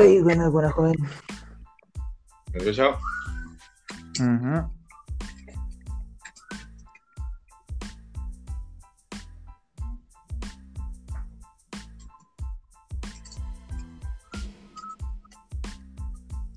[0.00, 0.96] Ay, buena, buena, joven.
[2.54, 2.96] ¿Me escuchó?
[4.18, 4.70] Ujú.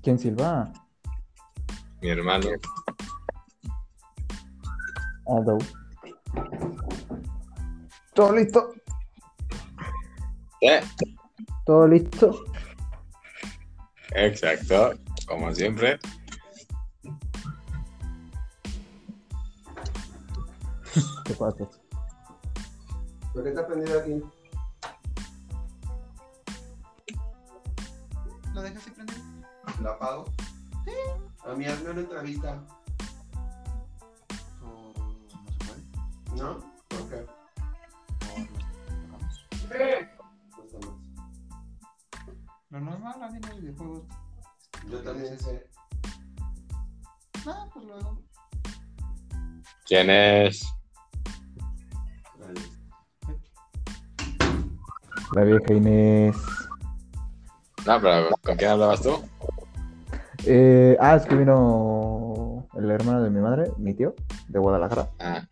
[0.02, 0.72] ¿Quién silba?
[2.00, 2.48] Mi hermano.
[5.26, 5.58] Aldo.
[8.14, 8.72] Todo listo,
[10.62, 10.80] ¿Eh?
[11.66, 12.53] todo listo.
[14.14, 14.94] Exacto,
[15.26, 15.98] como siempre.
[21.24, 21.68] ¿Qué pasa?
[23.32, 24.22] ¿Por qué está prendido aquí?
[28.54, 29.20] ¿Lo dejas así prendido?
[29.82, 30.24] ¿Lo apago?
[30.84, 30.92] Sí.
[31.44, 32.62] A mí hazme una entrevista.
[34.62, 36.40] ¿O no se puede?
[36.40, 36.73] ¿No?
[43.74, 44.02] Videojuegos.
[44.90, 45.66] Yo también sé.
[47.46, 48.18] Ah, pues luego.
[49.86, 50.66] ¿Quién es?
[55.34, 56.36] La vieja Inés.
[57.86, 59.20] No, pero ¿con quién hablabas tú?
[60.46, 64.14] Eh, ah, es que vino el hermano de mi madre, mi tío,
[64.48, 65.08] de Guadalajara.
[65.18, 65.42] Ah.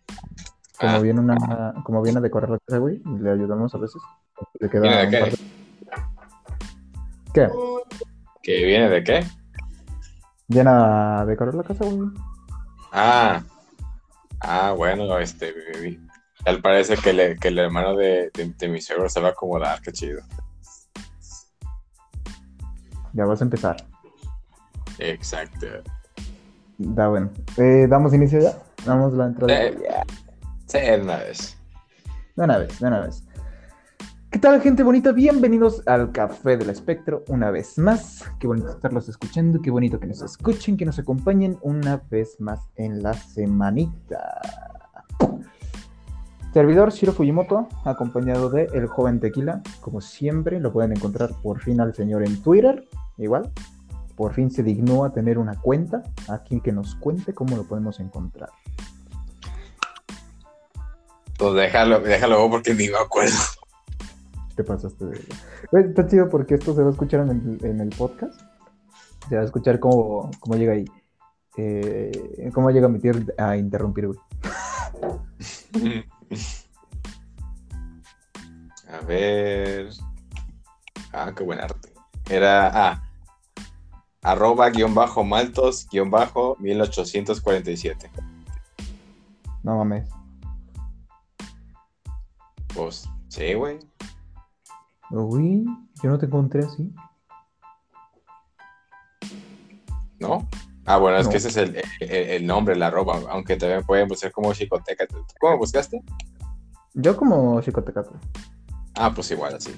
[0.78, 4.00] Como Ah, viene una, como viene a decorar la casa, güey, le ayudamos a veces.
[4.59, 5.09] Le queda
[7.33, 7.48] ¿Qué?
[8.42, 9.26] ¿Que viene de qué?
[10.48, 12.08] ¿Viene a decorar la casa, güey?
[12.92, 13.42] Ah.
[14.40, 15.54] Ah, bueno, este.
[16.44, 19.30] Tal parece que, le- que el hermano de, de, de mi suegro se va a
[19.32, 20.20] acomodar, qué chido.
[23.12, 23.76] Ya vas a empezar.
[24.98, 25.66] Exacto.
[26.78, 27.30] Da bueno.
[27.56, 28.58] Eh, ¿Damos inicio ya?
[28.84, 29.54] Damos la entrada.
[29.62, 29.78] Eh,
[30.66, 31.56] Sí, de una vez.
[32.34, 33.22] De una vez, de una vez.
[34.33, 35.12] ¿Qué tal, gente bonita?
[35.12, 38.25] Bienvenidos al Café del Espectro una vez más.
[38.41, 42.60] Qué bonito estarlos escuchando, qué bonito que nos escuchen, que nos acompañen una vez más
[42.76, 44.41] en la semanita.
[46.54, 49.60] Servidor Shiro Fujimoto, acompañado de El Joven Tequila.
[49.82, 52.88] Como siempre, lo pueden encontrar por fin al señor en Twitter.
[53.19, 53.53] Igual,
[54.16, 56.03] por fin se dignó a tener una cuenta.
[56.31, 58.49] Aquí que nos cuente cómo lo podemos encontrar.
[61.37, 63.37] Pues déjalo, déjalo porque ni me acuerdo.
[64.56, 65.20] Te pasaste de...
[65.72, 68.40] Está chido porque esto se va a escuchar en el, en el podcast.
[69.28, 70.84] Se va a escuchar cómo, cómo llega ahí.
[71.56, 74.18] Eh, cómo llega mi tío a interrumpir, güey.
[78.88, 79.88] A ver.
[81.12, 81.92] Ah, qué buen arte.
[82.28, 82.70] Era.
[82.74, 83.02] Ah.
[84.22, 88.10] Arroba guion bajo maltos guion bajo 1847.
[89.62, 90.08] No mames.
[92.74, 93.78] Pues, sí, güey.
[95.12, 95.65] Uy,
[96.03, 96.93] yo no te encontré así.
[100.19, 100.49] ¿No?
[100.87, 101.31] Ah, bueno, es No.
[101.31, 103.21] que ese es el, el- el nombre, la arroba.
[103.31, 105.06] Aunque también pueden buscar como chicoteca.
[105.41, 106.03] ¿Cómo buscaste?
[106.95, 108.12] Yo como Chicotecato.
[108.97, 109.73] Ah, pues igual, así.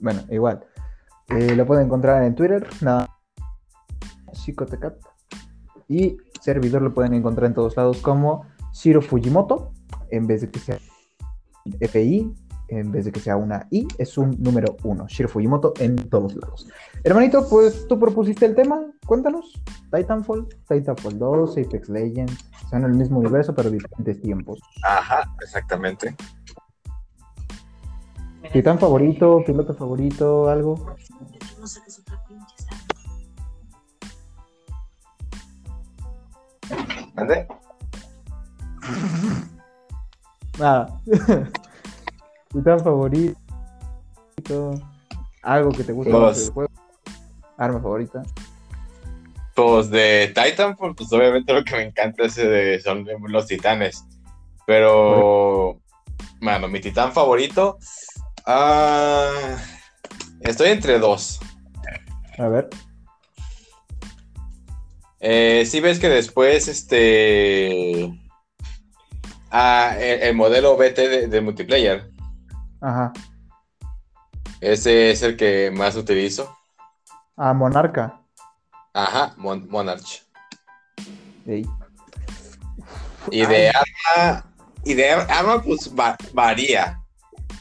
[0.00, 0.64] Bueno, igual.
[1.28, 3.08] Eh, lo pueden encontrar en Twitter, nada.
[4.32, 4.94] Chicotecat.
[5.88, 9.72] Y servidor lo pueden encontrar en todos lados como Shiro Fujimoto.
[10.10, 10.78] En vez de que sea
[11.80, 12.34] FI,
[12.68, 15.06] en vez de que sea una I, es un número uno.
[15.08, 16.68] Shiro Fujimoto en todos lados.
[17.04, 18.80] Hermanito, pues tú propusiste el tema.
[19.06, 19.52] Cuéntanos.
[19.92, 22.50] Titanfall, Titanfall 2, Apex Legends.
[22.70, 24.60] Son el mismo universo, pero diferentes tiempos.
[24.82, 26.14] Ajá, exactamente.
[28.52, 30.96] Titán favorito, piloto favorito, algo.
[31.58, 32.02] No saques
[42.56, 43.36] Titán favorito.
[45.42, 46.70] Algo que te guste Pues- del juego.
[47.58, 48.22] Arma favorita.
[49.54, 54.04] Pues de Titanfall, pues obviamente lo que me encanta es, eh, son los titanes.
[54.66, 55.80] Pero,
[56.40, 57.78] mano, mi titán favorito.
[58.46, 59.56] ah,
[60.40, 61.40] estoy entre dos.
[62.38, 62.68] A ver.
[65.20, 68.12] Eh, si ves que después, este.
[69.50, 72.10] Ah, el, el modelo BT de, de multiplayer.
[72.80, 73.12] Ajá.
[74.60, 76.56] Ese es el que más utilizo.
[77.36, 78.20] Ah, Monarca.
[78.94, 80.22] Ajá, Mon- Monarch.
[81.46, 81.66] Ey.
[83.30, 84.44] Y de arma,
[84.84, 87.00] y de ar- arma, pues va- varía.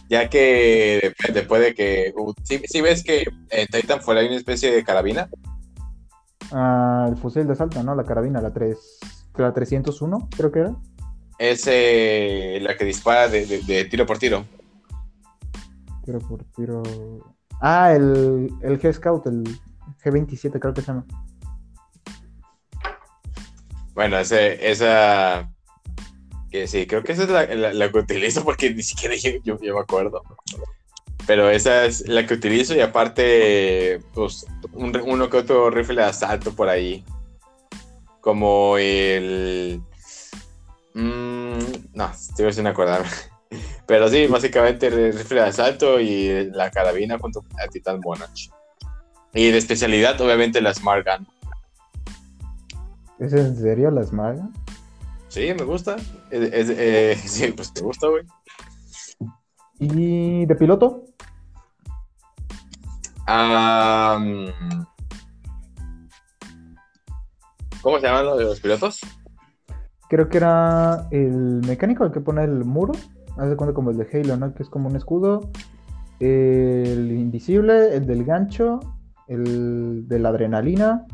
[0.08, 2.14] Ya que depende, puede que.
[2.44, 5.30] si, ves que en Titanfall hay una especie de carabina,
[6.52, 7.96] Ah, el fusil de asalto, ¿no?
[7.96, 8.78] La carabina, la 3.
[9.36, 10.76] La 301, creo que era.
[11.40, 14.46] es eh, la que dispara de, de- de tiro por tiro.
[16.06, 16.84] Tiro por tiro.
[17.62, 19.44] Ah, el, el G-Scout, el
[20.04, 21.06] G27 creo que se llama.
[23.96, 25.50] Bueno, ese, esa.
[26.52, 29.74] Que sí, creo que esa es la, la- que utilizo porque ni siquiera yo, yo-
[29.74, 30.22] me acuerdo.
[31.26, 36.08] Pero esa es la que utilizo y aparte, pues, un, uno que otro rifle de
[36.10, 37.04] asalto por ahí.
[38.22, 39.82] Como el.
[40.94, 41.60] mm,
[41.94, 43.10] no, estoy sin acordarme.
[43.86, 48.50] Pero sí, básicamente el rifle de asalto y la carabina junto a Titan Monarch.
[49.34, 51.28] Y de especialidad, obviamente, la Smart Gun.
[53.20, 54.40] ¿Es en serio la Smart?
[55.28, 55.98] Sí, me gusta.
[56.32, 58.24] Es- es- eh, sí, pues te gusta, güey.
[59.80, 61.04] ¿Y de piloto?
[67.82, 69.00] ¿Cómo se llaman los, los pilotos?
[70.10, 72.94] Creo que era el mecánico el que pone el muro.
[73.38, 74.54] Hace cuenta como el de Halo, ¿no?
[74.54, 75.50] Que es como un escudo.
[76.20, 78.80] El invisible, el del gancho,
[79.28, 81.06] el de la adrenalina,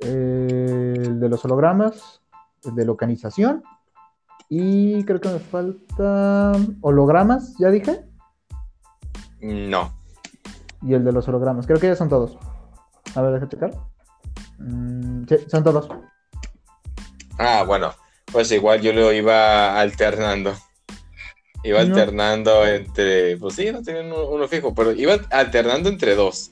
[0.00, 2.20] el de los hologramas,
[2.64, 3.62] el de localización.
[4.48, 8.04] Y creo que me falta hologramas, ya dije.
[9.40, 9.92] No.
[10.82, 11.66] Y el de los hologramas.
[11.66, 12.36] Creo que ya son todos.
[13.14, 13.70] A ver, deja checar.
[14.58, 15.88] Mm, sí, son todos.
[17.38, 17.92] Ah, bueno.
[18.32, 20.52] Pues igual yo lo iba alternando.
[21.62, 21.94] Iba No.
[21.96, 23.36] alternando entre.
[23.36, 26.50] Pues sí, no tenía uno, uno fijo, pero iba alternando entre dos.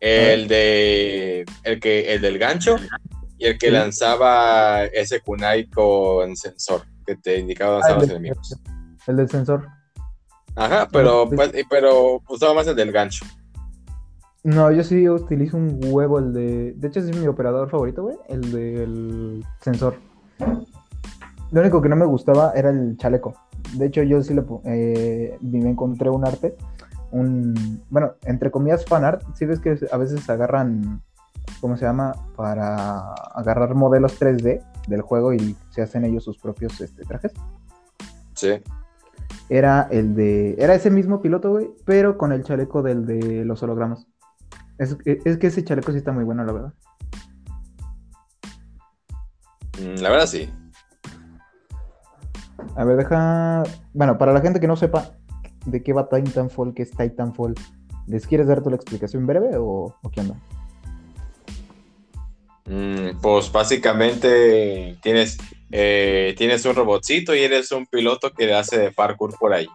[0.00, 1.44] El de.
[1.62, 2.12] El que.
[2.14, 2.76] El del gancho
[3.38, 8.56] y el que lanzaba ese kunai con sensor que te indicaba Ah, los enemigos.
[9.06, 9.68] el del sensor.
[10.54, 11.36] Ajá, pero, Sí.
[11.36, 13.24] pues, pero usaba más el del gancho.
[14.42, 16.72] No, yo sí utilizo un huevo, el de.
[16.76, 18.16] De hecho, ese es mi operador favorito, güey.
[18.28, 19.96] El del sensor.
[21.52, 23.34] Lo único que no me gustaba era el chaleco.
[23.76, 26.56] De hecho, yo sí le eh, me encontré un arte.
[27.10, 27.82] Un.
[27.90, 29.22] Bueno, entre comillas, fan art.
[29.34, 31.02] Sí ves que a veces agarran.
[31.60, 32.12] ¿Cómo se llama?
[32.36, 37.32] Para agarrar modelos 3D del juego y se hacen ellos sus propios este, trajes.
[38.34, 38.60] Sí.
[39.48, 40.56] Era el de.
[40.58, 44.06] Era ese mismo piloto, güey, pero con el chaleco del de los hologramas.
[44.78, 46.74] Es, es que ese chaleco sí está muy bueno, la verdad.
[49.80, 50.50] Mm, La verdad sí.
[52.74, 53.62] A ver, deja.
[53.92, 55.12] Bueno, para la gente que no sepa
[55.64, 57.54] de qué va Titanfall, qué es Titanfall,
[58.06, 60.36] ¿les quieres dar tú la explicación breve o, o qué onda?
[62.66, 65.38] Mm, pues básicamente tienes,
[65.70, 69.68] eh, tienes un robotcito y eres un piloto que hace de parkour por ahí.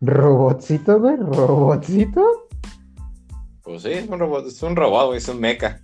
[0.00, 1.16] ¿Robotcito, güey?
[1.16, 2.48] ¿Robotcito?
[3.62, 5.80] Pues sí, es un robot, es un robot, es un mecha.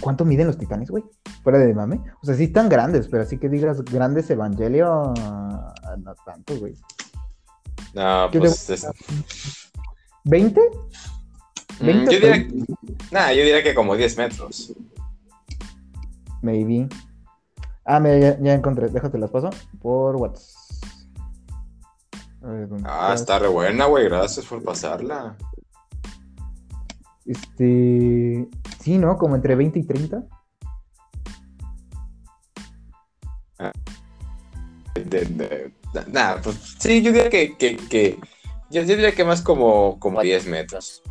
[0.00, 1.04] ¿Cuánto miden los titanes, güey?
[1.42, 2.00] Fuera de mame.
[2.22, 6.74] O sea, sí están grandes, pero así que digas grandes Evangelio, ah, no tanto, güey.
[7.94, 8.86] No, ¿Qué pues es-
[10.24, 10.60] ¿20?
[11.80, 12.48] Mm, 20 yo diría,
[13.10, 14.72] nah, yo diría que como 10 metros.
[16.42, 16.88] Maybe.
[17.84, 18.88] Ah, mira, ya, ya encontré.
[18.88, 19.50] Déjate las paso
[19.80, 20.54] por WhatsApp.
[22.42, 25.36] A ver, ¿dónde Ah, está re buena, güey, gracias por pasarla.
[27.28, 28.48] Este.
[28.80, 29.18] Sí, ¿no?
[29.18, 30.22] Como entre 20 y 30.
[34.94, 35.72] De- de-
[36.08, 38.18] nah, pues sí, yo diría que, que, que-
[38.70, 41.02] yo, yo diría que más como, como 10 metros.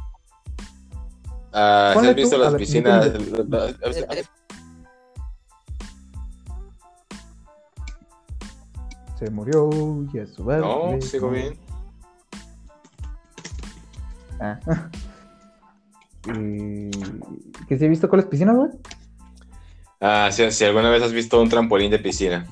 [1.53, 3.11] Ah, ¿sí Ponle has visto tú, las ver, piscinas?
[9.17, 9.69] Se murió
[10.13, 10.59] y a su vez.
[10.59, 11.57] No, sigo bien.
[14.39, 14.59] Ah.
[16.35, 16.91] Y-
[17.67, 18.69] ¿Que si he visto cuáles piscinas, güey?
[19.99, 22.45] Ah, si, si alguna vez has visto un trampolín de piscina.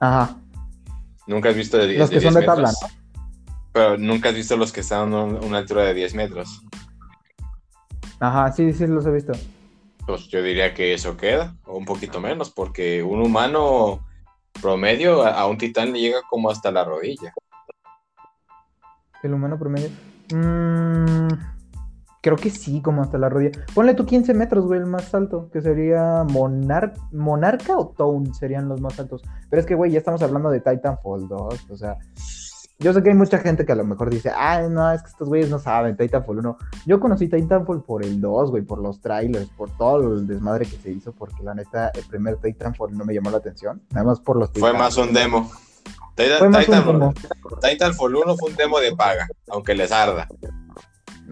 [0.00, 0.36] Ajá.
[1.26, 2.90] Nunca has visto de, die- Los que son 10 de tabla, metros.
[3.72, 6.62] Pero nunca has visto los que están a un- una altura de 10 metros.
[8.18, 9.32] Ajá, sí, sí, los he visto.
[10.06, 14.04] Pues yo diría que eso queda, o un poquito menos, porque un humano
[14.60, 17.32] promedio a, a un titán le llega como hasta la rodilla.
[19.22, 19.90] El humano promedio.
[20.34, 21.28] Mm,
[22.22, 23.52] creo que sí, como hasta la rodilla.
[23.74, 28.68] Ponle tú 15 metros, güey, el más alto, que sería Monar Monarca o Tone serían
[28.68, 29.22] los más altos.
[29.48, 31.96] Pero es que, güey, ya estamos hablando de Titanfall 2, o sea.
[32.82, 35.10] Yo sé que hay mucha gente que a lo mejor dice, ah, no, es que
[35.10, 36.56] estos güeyes no saben, Titanfall 1.
[36.86, 40.76] Yo conocí Titanfall por el 2, güey, por los trailers, por todo el desmadre que
[40.76, 44.20] se hizo, porque la neta, el primer Titanfall no me llamó la atención, nada más
[44.20, 45.50] por los Fue más un demo.
[46.28, 47.14] Titan- Titanfall- demo.
[47.62, 50.28] Titanfall 1 fue un demo de paga, aunque les arda.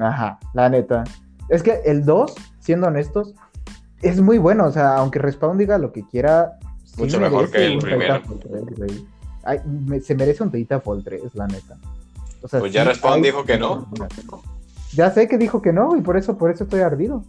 [0.00, 1.04] Ajá, la neta.
[1.48, 3.34] Es que el 2, siendo honestos,
[4.02, 4.66] es muy bueno.
[4.66, 6.58] O sea, aunque Respawn diga lo que quiera.
[6.84, 8.20] sí Mucho mejor que el primero.
[8.22, 9.06] Titanfall 3, güey.
[9.44, 11.76] Ay, me- se merece un Titanfall 3, la neta.
[12.42, 13.88] O sea, Pues ya sí Respawn hay- dijo que no.
[14.94, 17.24] Ya sé que dijo que no, y por eso, por eso estoy ardido.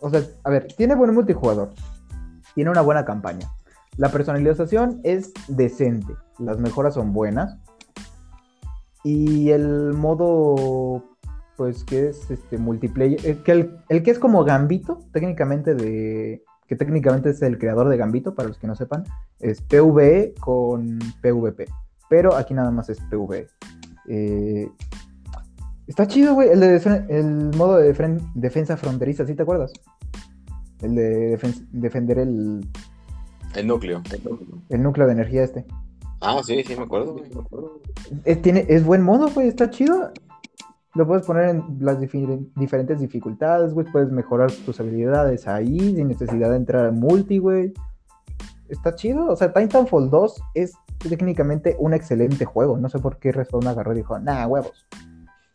[0.00, 1.70] O sea, a ver, tiene buen multijugador.
[2.54, 3.48] Tiene una buena campaña.
[3.96, 6.14] La personalización es decente.
[6.38, 7.56] Las mejoras son buenas.
[9.04, 11.04] Y el modo,
[11.56, 13.18] pues, que es este multiplayer.
[13.26, 16.42] eh, que el, el que es como Gambito, técnicamente de.
[16.66, 19.04] Que técnicamente es el creador de Gambito, para los que no sepan.
[19.40, 21.66] Es PvE con PvP.
[22.08, 23.48] Pero aquí nada más es PvE.
[24.08, 24.68] Eh,
[25.86, 26.50] Está chido, güey.
[26.50, 29.72] El, el modo de defen- defensa fronteriza, ¿sí te acuerdas?
[30.82, 32.64] El de defen- defender el,
[33.54, 34.02] El núcleo.
[34.68, 35.64] el núcleo de energía este.
[36.20, 37.16] Ah, sí, sí, me acuerdo.
[38.24, 39.48] Es, tiene, es buen modo, güey.
[39.48, 40.12] Está chido.
[40.94, 43.86] Lo puedes poner en las difi- diferentes dificultades, güey.
[43.90, 47.72] Puedes mejorar tus habilidades ahí sin necesidad de entrar a multi, güey.
[48.68, 49.26] Está chido.
[49.28, 52.76] O sea, Titanfall 2 es técnicamente un excelente juego.
[52.76, 54.86] No sé por qué Respawn agarró y dijo, nah, huevos.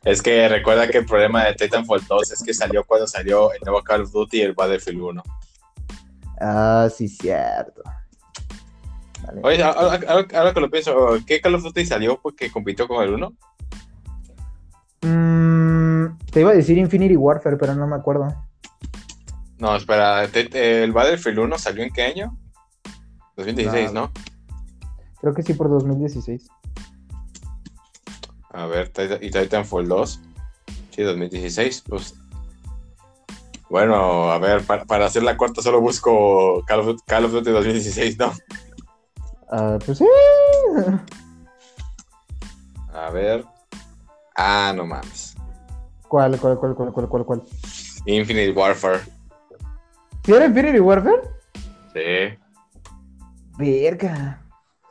[0.04, 3.60] Es que recuerda que el problema de Titanfall 2 es que salió cuando salió el
[3.64, 5.24] nuevo Call of Duty y el Battlefield 1.
[6.40, 7.82] Ah, sí, cierto.
[9.26, 9.42] Vale.
[9.44, 13.04] Oye, ahora, ahora- ahora que lo pienso, ¿qué Call of Duty salió porque compitió con
[13.04, 13.34] el 1?
[15.02, 18.28] Mm, te iba a decir Infinity Warfare, pero no me acuerdo.
[19.58, 22.38] No, espera, ¿el Battlefield 1 salió en qué año?
[23.38, 24.12] 2016, ¿no?
[25.22, 26.48] Creo que sí por 2016.
[28.52, 30.22] A ver, y Titanfall 2.
[30.92, 32.16] Sí, 2016, pues.
[33.76, 37.52] Bueno, a ver, para, para hacer la corta solo busco Call of, Call of Duty
[37.52, 38.32] 2016, ¿no?
[39.52, 40.06] Ah, pues sí.
[42.94, 43.44] A ver.
[44.38, 45.36] Ah, no mames.
[46.08, 47.44] ¿Cuál, cuál, cuál, cuál, cuál, cuál, cuál?
[48.06, 49.02] Infinite Warfare.
[50.24, 51.24] ¿Sí era Infinity Warfare?
[51.94, 52.38] Sí.
[53.58, 54.42] Verga.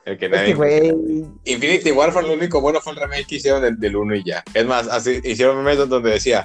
[0.05, 0.55] El que Es nadie.
[0.55, 1.25] que.
[1.53, 4.45] Infinity Warfare, lo único bueno fue el remake que hicieron del, del 1 y ya.
[4.53, 6.45] Es más, así hicieron memes donde decía: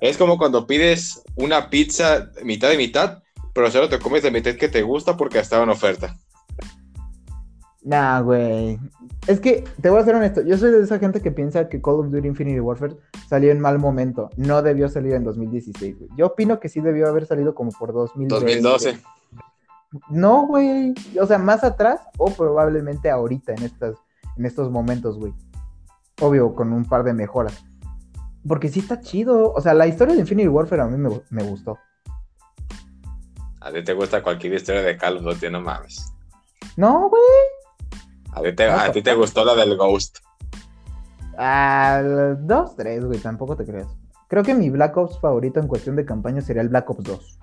[0.00, 3.22] Es como cuando pides una pizza mitad de mitad,
[3.54, 6.16] pero solo te comes la mitad que te gusta porque estaba en oferta.
[7.82, 8.78] Nah, güey.
[9.26, 11.80] Es que, te voy a ser honesto, yo soy de esa gente que piensa que
[11.80, 12.96] Call of Duty Infinity Warfare
[13.28, 14.28] salió en mal momento.
[14.36, 16.10] No debió salir en 2016, güey.
[16.16, 18.34] Yo opino que sí debió haber salido como por 2020.
[18.34, 19.00] 2012.
[20.10, 20.94] No, güey.
[21.20, 23.96] O sea, más atrás o probablemente ahorita en estas,
[24.36, 25.32] en estos momentos, güey.
[26.20, 27.64] Obvio, con un par de mejoras.
[28.46, 29.52] Porque sí está chido.
[29.52, 31.78] O sea, la historia de Infinity Warfare a mí me, me gustó.
[33.60, 36.12] A ti te gusta cualquier historia de Call of Duty, no mames.
[36.76, 37.22] No, güey.
[38.32, 40.18] A ti te, a ti te gustó la del Ghost.
[41.38, 42.02] Ah,
[42.38, 43.18] dos, tres, güey.
[43.18, 43.88] Tampoco te creas.
[44.28, 47.38] Creo que mi Black Ops favorito en cuestión de campaña sería el Black Ops 2.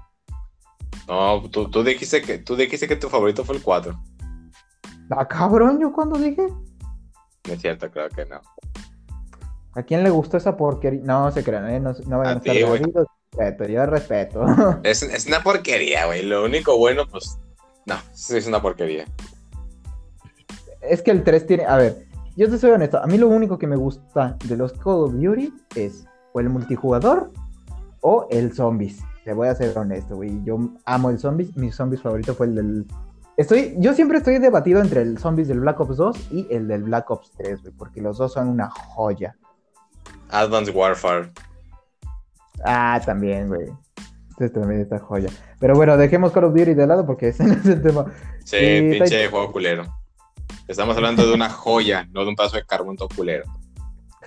[1.08, 4.00] No, tú, tú, dijiste que, tú dijiste que tu favorito fue el 4.
[5.10, 6.48] Ah, cabrón, ¿yo cuando dije?
[7.48, 8.42] No es cierto, creo que no.
[9.76, 11.02] ¿A quién le gustó esa porquería?
[11.04, 11.80] No se crean, ¿eh?
[11.80, 13.08] No, no vayan A a estar ti, jodidos.
[13.36, 14.46] Respeto, yo respeto.
[14.84, 16.24] Es, es una porquería, güey.
[16.24, 17.40] Lo único bueno, pues.
[17.86, 19.06] No, sí es una porquería.
[20.82, 21.66] Es que el 3 tiene.
[21.66, 23.02] A ver, yo te soy honesto.
[23.02, 26.50] A mí lo único que me gusta de los Call of Duty es o el
[26.50, 27.32] multijugador
[28.02, 29.00] o el zombies.
[29.24, 30.44] Te voy a ser honesto, güey.
[30.44, 31.56] Yo amo el zombies.
[31.58, 32.86] Mi zombies favorito fue el del.
[33.38, 36.84] Estoy, yo siempre estoy debatido entre el zombies del Black Ops 2 y el del
[36.84, 39.36] Black Ops 3, güey, porque los dos son una joya.
[40.34, 41.32] Advanced Warfare.
[42.66, 43.68] Ah, también, güey.
[44.32, 45.30] Este también está joya.
[45.60, 48.06] Pero bueno, dejemos Call of Duty de lado porque ese no es el tema.
[48.44, 48.58] Sí,
[48.92, 49.86] pinche está- juego culero.
[50.68, 53.44] Estamos hablando de una joya, no de un paso de carbón todo culero.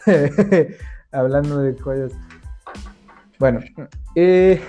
[1.12, 2.12] Hablando de joyas.
[3.38, 3.60] Bueno,
[4.14, 4.60] eh,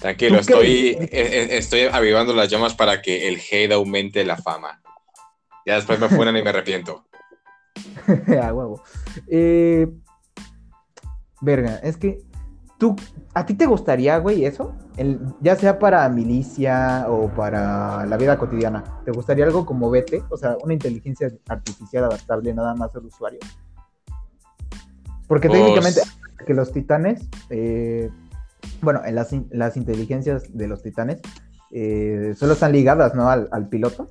[0.00, 0.68] Tranquilo, ¿Tú qué- estoy,
[1.00, 4.80] eh, eh, estoy avivando las llamas para que el hate aumente la fama.
[5.66, 7.04] Ya después me fueran y me arrepiento.
[8.42, 8.82] a huevo.
[9.28, 9.88] Eh,
[11.44, 12.22] verga, es que
[12.78, 12.96] tú,
[13.34, 14.74] ¿a ti te gustaría, güey, eso?
[14.96, 18.84] El, ya sea para milicia o para la vida cotidiana.
[19.04, 20.24] ¿Te gustaría algo como BT?
[20.30, 23.40] O sea, una inteligencia artificial adaptable nada más al usuario.
[25.26, 26.00] Porque Pues- técnicamente
[26.46, 28.10] que los titanes, eh,
[28.82, 31.20] bueno, en las, las inteligencias de los titanes
[31.70, 33.28] eh, solo están ligadas, ¿no?
[33.28, 34.10] Al, al piloto.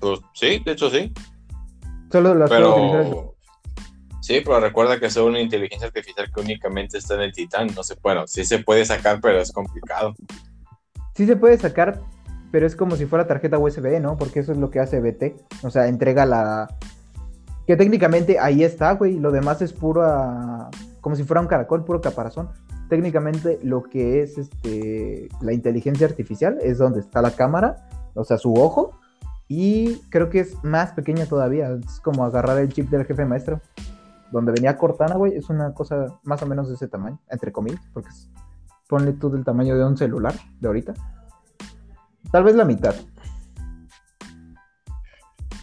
[0.00, 1.12] Pues, sí, de hecho sí.
[2.10, 3.33] Solo las Pero.
[4.24, 7.68] Sí, pero recuerda que es una inteligencia artificial que únicamente está en el titán.
[7.76, 10.14] No sé, bueno, sí se puede sacar, pero es complicado.
[11.14, 12.00] Sí se puede sacar,
[12.50, 14.16] pero es como si fuera tarjeta USB, ¿no?
[14.16, 15.34] Porque eso es lo que hace BT.
[15.62, 16.74] O sea, entrega la...
[17.66, 19.18] Que técnicamente ahí está, güey.
[19.18, 20.70] Lo demás es pura...
[21.02, 22.48] Como si fuera un caracol, puro caparazón.
[22.88, 28.38] Técnicamente lo que es este la inteligencia artificial es donde está la cámara, o sea,
[28.38, 28.98] su ojo.
[29.48, 31.68] Y creo que es más pequeña todavía.
[31.72, 33.60] Es como agarrar el chip del jefe maestro.
[34.34, 35.36] Donde venía Cortana, güey.
[35.36, 37.20] Es una cosa más o menos de ese tamaño.
[37.28, 37.80] Entre comillas.
[37.92, 38.28] Porque es-
[38.88, 40.92] ponle tú del tamaño de un celular de ahorita.
[42.32, 42.94] Tal vez la mitad.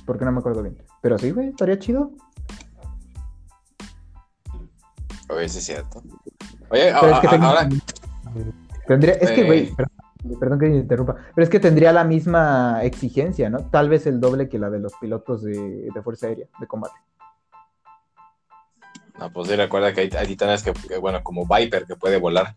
[0.06, 0.78] Porque no me acuerdo bien.
[1.01, 2.12] Pero sí, güey, estaría chido.
[5.30, 6.00] Oye, sí es cierto.
[6.70, 7.70] Oye, Pero a- es que tengo- ahora,
[8.88, 9.46] Tendría, es que, Eh.
[9.46, 13.60] güey, perdón, perdón que me interrumpa, pero es que tendría la misma exigencia, ¿no?
[13.70, 16.96] Tal vez el doble que la de los pilotos de, de Fuerza Aérea, de combate.
[19.22, 22.18] No, pues sí, recuerda que hay, hay titanes que, que, bueno, como Viper, que puede
[22.18, 22.56] volar.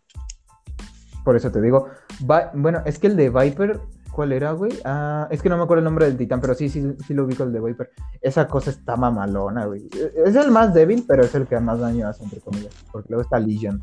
[1.25, 1.89] Por eso te digo.
[2.29, 3.81] Va- bueno, es que el de Viper,
[4.11, 4.73] ¿cuál era, güey?
[4.85, 7.25] Ah, es que no me acuerdo el nombre del titán, pero sí, sí, sí lo
[7.25, 7.91] ubico el de Viper.
[8.21, 9.89] Esa cosa está mamalona, güey.
[10.25, 12.75] Es el más débil, pero es el que más daño hace, entre comillas.
[12.91, 13.81] Porque luego está Legion.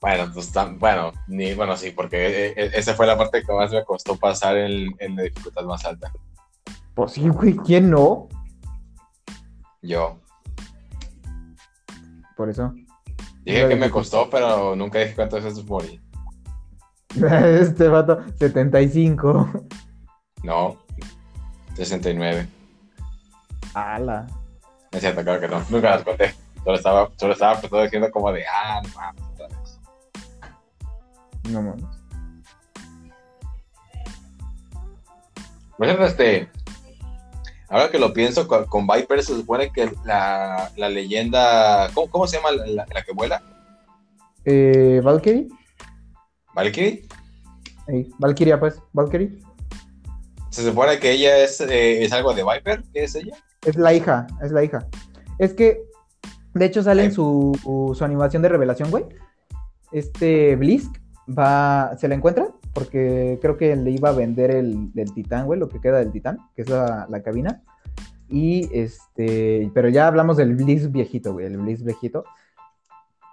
[0.00, 3.52] Bueno, pues tan, bueno, ni, bueno, sí, porque eh, eh, esa fue la parte que
[3.52, 6.12] más me costó pasar en, en la dificultad más alta.
[6.94, 8.28] Pues sí, güey, ¿quién no?
[9.80, 10.18] Yo.
[12.36, 12.72] Por eso.
[13.44, 16.00] Dije que me costó, pero nunca dije cuántas veces morí.
[17.60, 19.50] Este vato, 75.
[20.42, 20.76] No.
[21.74, 22.48] 69.
[23.74, 24.26] Ala.
[24.90, 25.62] Es cierto, claro que no.
[25.70, 26.34] Nunca las conté.
[26.64, 29.80] Solo estaba, solo estaba pues, todo diciendo como de, ah, no mames, otra vez.
[31.50, 31.84] No mames.
[35.76, 36.48] Por ejemplo, este.
[37.74, 41.90] Ahora que lo pienso, con, con Viper se supone que la, la leyenda.
[41.92, 43.42] ¿cómo, cómo se llama la, la- la que vuela?
[44.44, 45.48] Eh, Valkyrie.
[46.54, 47.04] ¿Valkyrie?
[48.20, 48.80] Valkyria, pues.
[48.92, 49.40] Valkyrie.
[50.50, 52.84] Se supone que ella es, eh, es algo de Viper.
[52.92, 53.36] ¿Qué es ella?
[53.66, 54.86] Es la hija, es la hija.
[55.40, 55.82] Es que,
[56.54, 59.04] de hecho, sale en su, su animación de revelación, güey.
[59.90, 60.94] Este Blisk
[61.28, 65.58] va, se la encuentra porque creo que le iba a vender el, el titán, güey,
[65.58, 67.62] lo que queda del titán, que es la, la cabina.
[68.28, 72.24] Y este, pero ya hablamos del Blisk viejito, güey, el Blisk viejito.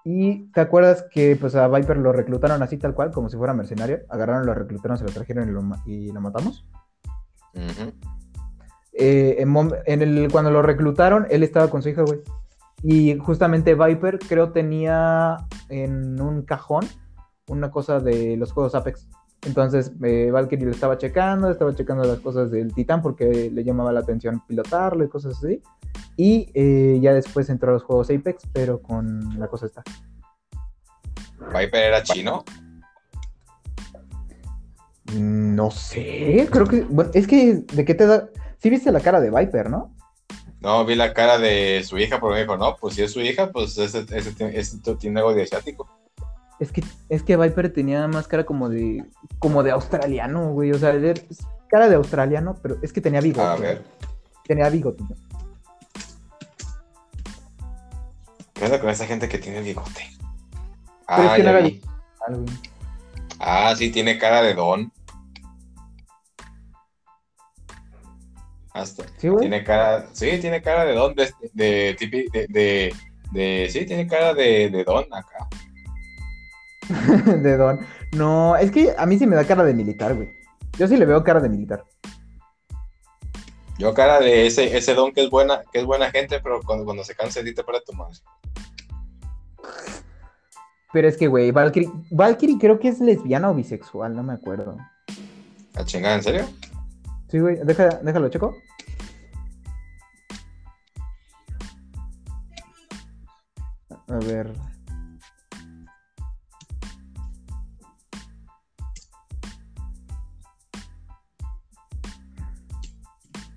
[0.04, 3.54] Y te acuerdas que pues a Viper lo reclutaron así tal cual, como si fuera
[3.54, 4.00] mercenario.
[4.10, 6.66] Agarraron, lo reclutaron, se lo trajeron y lo, y lo matamos.
[8.94, 12.20] Eh, en, mom- en el, cuando lo reclutaron, él estaba con su hija, güey.
[12.84, 15.38] Y justamente Viper, creo, tenía
[15.70, 16.84] en un cajón
[17.48, 19.08] una cosa de los juegos Apex.
[19.46, 23.92] Entonces, eh, Valkyrie lo estaba checando, estaba checando las cosas del Titán porque le llamaba
[23.92, 25.62] la atención pilotarlo y cosas así.
[26.16, 29.84] Y eh, ya después entró a los juegos Apex, pero con la cosa esta.
[31.40, 32.44] Viper era chino.
[35.16, 36.82] No sé, creo que.
[36.82, 38.30] Bueno, es que, ¿de qué te da?
[38.60, 39.94] Sí viste la cara de Viper, ¿no?
[40.62, 43.20] No, vi la cara de su hija, pero me dijo, no, pues si es su
[43.20, 45.90] hija, pues ese, ese, tiene- ese tiene algo de asiático.
[46.62, 49.04] Es que, es que Viper tenía más cara como de.
[49.39, 50.71] como de australiano, güey.
[50.71, 53.41] O sea, era- es cara de australiano, pero es que tenía bigote.
[53.47, 53.84] A ver,
[54.45, 55.04] Tenía bigote.
[58.54, 60.08] ¿qué onda con esa gente que tiene bigote?
[61.08, 61.82] Pero es Ah, que no ya era vi.
[62.28, 62.45] Algo.
[63.39, 64.91] Ah, sí, tiene cara de don.
[68.74, 69.04] Hasta.
[69.17, 69.41] Sí, güey.
[69.41, 72.95] Tiene cara, sí, tiene cara de don, de, de, de, de,
[73.32, 75.47] de- sí, tiene cara de, de don acá.
[77.26, 77.80] de Don.
[78.13, 80.30] No, es que a mí sí me da cara de militar, güey.
[80.78, 81.84] Yo sí le veo cara de militar.
[83.78, 86.86] Yo cara de ese, ese don que es buena, que es buena gente, pero cuando,
[86.86, 88.20] cuando se cansa, dite para tu madre.
[90.94, 94.78] Pero es que, güey, Valkyrie, Valkyrie creo que es lesbiana o bisexual, no me acuerdo.
[95.74, 96.46] ¿A chingada, en serio?
[97.30, 98.56] Sí, güey, deja, déjalo, checo.
[104.08, 104.71] A ver.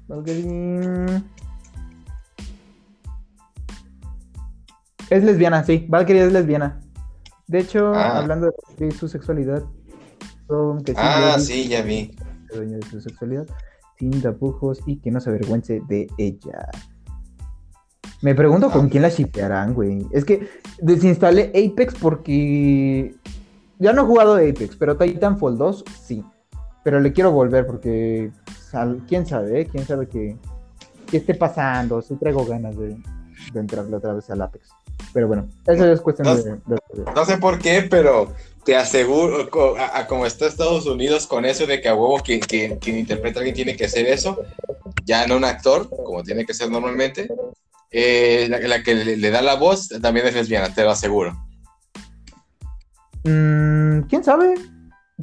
[0.08, 1.22] Valkyrie.
[5.10, 5.86] Es lesbiana, sí.
[5.88, 6.80] Valkyrie es lesbiana.
[7.46, 8.18] De hecho, Ah.
[8.18, 9.62] hablando de su sexualidad,
[10.86, 12.14] sí, Ah, sí, ya vi.
[12.50, 13.46] de su sexualidad,
[13.98, 16.68] sin tapujos y que no se avergüence de ella.
[18.22, 18.88] Me pregunto con Ah.
[18.90, 20.06] quién la shipearán, güey.
[20.12, 20.48] Es que
[20.80, 23.14] desinstalé Apex porque
[23.78, 26.24] ya no he jugado Apex, pero Titanfall 2 sí.
[26.84, 28.30] Pero le quiero volver porque
[29.08, 29.66] quién sabe, eh?
[29.70, 30.36] quién sabe qué,
[31.10, 32.02] qué esté pasando.
[32.02, 32.96] Sí traigo ganas de,
[33.52, 34.68] de entrarle otra vez al Apex.
[35.12, 38.32] Pero bueno, eso es cuestión No- de, de- No sé por qué, pero
[38.64, 42.18] te aseguro, co- a, a como está Estados Unidos con eso de que a huevo
[42.20, 44.42] quien, quien, quien interpreta a alguien tiene que hacer eso,
[45.04, 47.28] ya no un actor, como tiene que ser normalmente,
[47.90, 51.36] eh, la, la que le, le da la voz también es lesbiana, te lo aseguro.
[53.24, 54.54] Mm, ¿Quién sabe?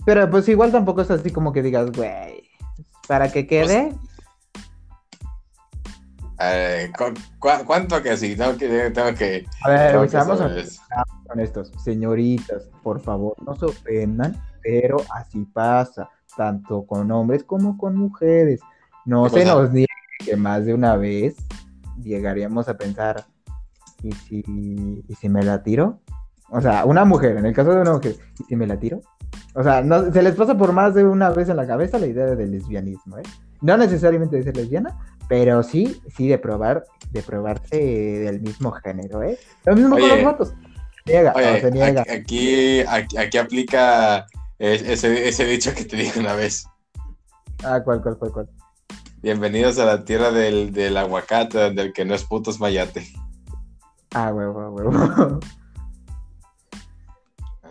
[0.05, 2.40] Pero pues igual tampoco es así como que digas, güey,
[3.11, 3.93] para que quede.
[6.39, 8.37] Eh, ¿cu- cu- ¿Cuánto que sí?
[8.37, 8.89] Tengo que.
[8.91, 10.17] Tengo que, A ver, tengo que.
[11.83, 18.61] Señoritas, por favor, no se ofendan, pero así pasa, tanto con hombres como con mujeres.
[19.05, 19.55] No ¿Qué se pasa?
[19.55, 19.87] nos niegue
[20.25, 21.35] que más de una vez
[22.01, 23.25] llegaríamos a pensar,
[24.03, 24.41] ¿y si,
[25.05, 25.99] ¿y si me la tiro?
[26.49, 29.01] O sea, una mujer, en el caso de una mujer, ¿y si me la tiro?
[29.53, 32.07] O sea, no, se les pasa por más de una vez en la cabeza la
[32.07, 33.23] idea del lesbianismo, ¿eh?
[33.61, 39.21] No necesariamente de ser lesbiana, pero sí, sí de probar, de probarse del mismo género,
[39.23, 39.37] ¿eh?
[39.65, 40.15] Lo mismo con Oye.
[40.15, 40.53] los vatos.
[41.05, 42.01] Se niega, no, Oye, se niega.
[42.09, 44.25] aquí, aquí, aquí aplica
[44.59, 46.65] es- ese, ese dicho que te dije una vez.
[47.63, 48.49] Ah, ¿cuál, cuál, cuál, cuál?
[49.21, 53.05] Bienvenidos a la tierra del, del aguacate, donde el que no es puto es mayate.
[54.13, 54.91] Ah, huevo, huevo.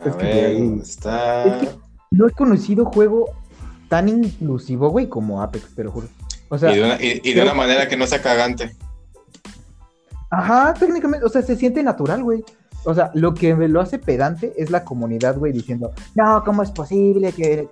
[0.04, 1.44] A Es que ver, de ahí- ¿dónde está?
[1.44, 1.78] Es que-
[2.10, 3.30] No he conocido juego
[3.88, 6.08] tan inclusivo, güey, como Apex, te lo juro.
[6.48, 8.74] O sea, y de una, y- y de una manera que no sea cagante.
[10.30, 12.44] Ajá, técnicamente, o sea, se siente natural, güey.
[12.84, 16.62] O sea, lo que me lo hace pedante es la comunidad, güey, diciendo, no, ¿cómo
[16.62, 17.68] es posible que,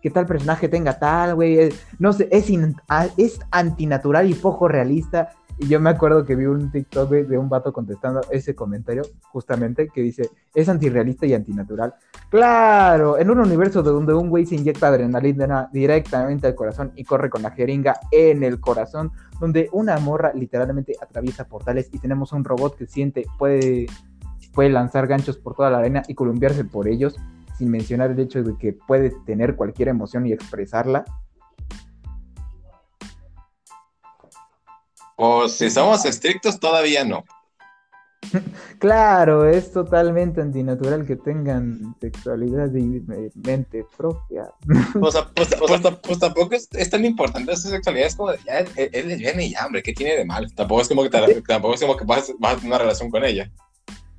[0.00, 1.70] que tal personaje tenga tal, güey?
[1.98, 2.76] No sé, es, in-
[3.16, 5.30] es antinatural y poco realista.
[5.62, 9.86] Y yo me acuerdo que vi un TikTok de un vato contestando ese comentario, justamente,
[9.94, 11.94] que dice, es antirrealista y antinatural.
[12.30, 17.30] Claro, en un universo donde un güey se inyecta adrenalina directamente al corazón y corre
[17.30, 22.42] con la jeringa en el corazón, donde una morra literalmente atraviesa portales y tenemos un
[22.42, 23.86] robot que siente, puede,
[24.54, 27.14] puede lanzar ganchos por toda la arena y columpiarse por ellos,
[27.56, 31.04] sin mencionar el hecho de que puede tener cualquier emoción y expresarla.
[35.24, 37.24] O si somos estrictos, todavía no.
[38.80, 44.50] Claro, es totalmente antinatural que tengan sexualidad y eh, mente propia.
[45.00, 48.38] O sea, pues, pues, pues tampoco es, es tan importante esa sexualidad, es como, de,
[48.44, 50.52] ya, es, es lesbiana y ya, hombre, ¿qué tiene de mal?
[50.54, 53.08] Tampoco es como que, te- tampoco es como que vas, vas a tener una relación
[53.08, 53.48] con ella.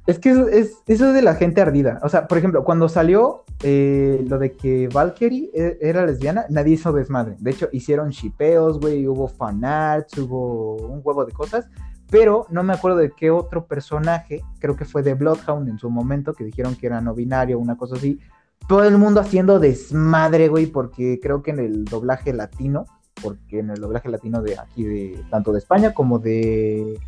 [0.05, 1.99] Es que eso es, eso es de la gente ardida.
[2.03, 6.73] O sea, por ejemplo, cuando salió eh, lo de que Valkyrie e- era lesbiana, nadie
[6.73, 7.35] hizo desmadre.
[7.39, 11.69] De hecho, hicieron shipeos, güey, hubo fanarts, hubo un huevo de cosas.
[12.11, 15.89] Pero no me acuerdo de qué otro personaje, creo que fue de Bloodhound en su
[15.89, 18.19] momento, que dijeron que era no binario, una cosa así.
[18.67, 22.85] Todo el mundo haciendo desmadre, güey, porque creo que en el doblaje latino,
[23.21, 26.99] porque en el doblaje latino de aquí, de tanto de España como de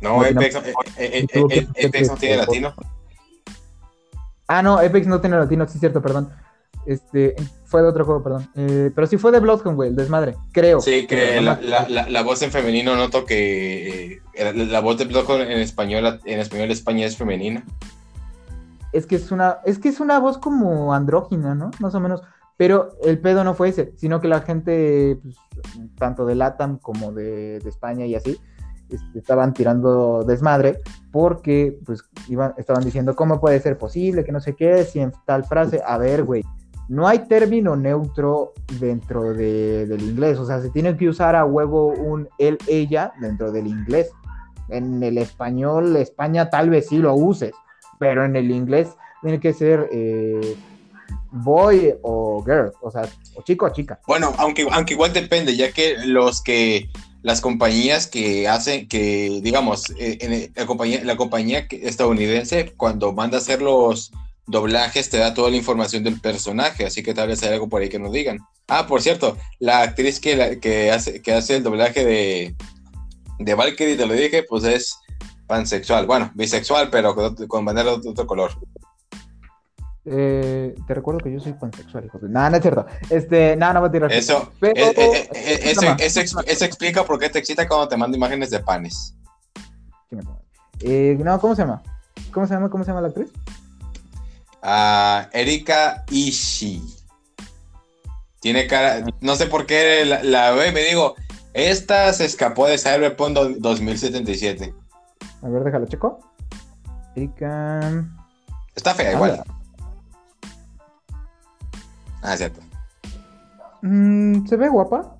[0.00, 0.60] No, No, Apex, no.
[0.60, 2.74] eh, eh, eh, Apex no tiene latino.
[4.46, 6.30] Ah, no, Apex no tiene latino, sí, cierto, perdón.
[6.86, 7.36] Este,
[7.66, 8.50] fue de otro juego, perdón.
[8.56, 10.80] Eh, pero sí fue de Bloodhound, güey, el desmadre, creo.
[10.80, 14.80] Sí, que no la, la, la, la voz en femenino noto que eh, la, la
[14.80, 17.64] voz de Bloodhound en español, en español de España es femenina.
[18.92, 21.70] Es que es una, es que es una voz como andrógina, ¿no?
[21.78, 22.22] Más o menos.
[22.56, 25.36] Pero el pedo no fue ese, sino que la gente, pues,
[25.96, 28.38] tanto de LATAM como de, de España y así,
[28.92, 30.78] este, estaban tirando desmadre
[31.12, 34.24] porque, pues, iban, estaban diciendo, ¿cómo puede ser posible?
[34.24, 36.44] Que no sé qué, si en tal frase, a ver, güey,
[36.88, 41.44] no hay término neutro dentro de- del inglés, o sea, se tiene que usar a
[41.44, 44.10] huevo un él, ella dentro del inglés.
[44.68, 47.52] En el español, España tal vez sí lo uses,
[47.98, 48.88] pero en el inglés
[49.22, 50.56] tiene que ser eh,
[51.32, 53.02] boy o girl, o sea,
[53.34, 54.00] o chico o chica.
[54.06, 56.88] Bueno, aunque, aunque igual depende, ya que los que
[57.22, 63.40] las compañías que hacen, que digamos, eh, la compañía, la compañía estadounidense, cuando manda a
[63.40, 64.12] hacer los
[64.46, 67.82] doblajes, te da toda la información del personaje, así que tal vez hay algo por
[67.82, 68.38] ahí que nos digan.
[68.68, 72.54] Ah, por cierto, la actriz que, que, hace, que hace el doblaje de,
[73.38, 74.96] de Valkyrie, te lo dije, pues es
[75.46, 78.52] pansexual, bueno, bisexual, pero con, con de otro color.
[80.06, 82.28] Eh, te recuerdo que yo soy pansexual, hijo de...
[82.28, 82.86] No, no es cierto.
[83.10, 84.12] Este, no, no voy a tirar.
[84.12, 87.96] Eso, Pero- eh, eh, eso, eso ex- eso explica por qué te excita cuando te
[87.96, 89.14] mando imágenes de panes.
[90.10, 91.82] No, ¿cómo se llama?
[92.32, 92.70] ¿Cómo se llama?
[92.70, 93.30] ¿Cómo se llama la actriz?
[94.62, 96.82] a Erika Ishii.
[98.40, 101.14] Tiene cara, no sé por qué la, la veo y me digo,
[101.54, 104.74] esta se escapó de Cyberpunk do- 2077.
[105.42, 106.20] A ver, déjalo, checo.
[107.16, 108.04] Erika.
[108.74, 109.42] Está fea igual.
[112.22, 112.60] Ah, cierto.
[113.82, 115.16] Mm, se ve guapa.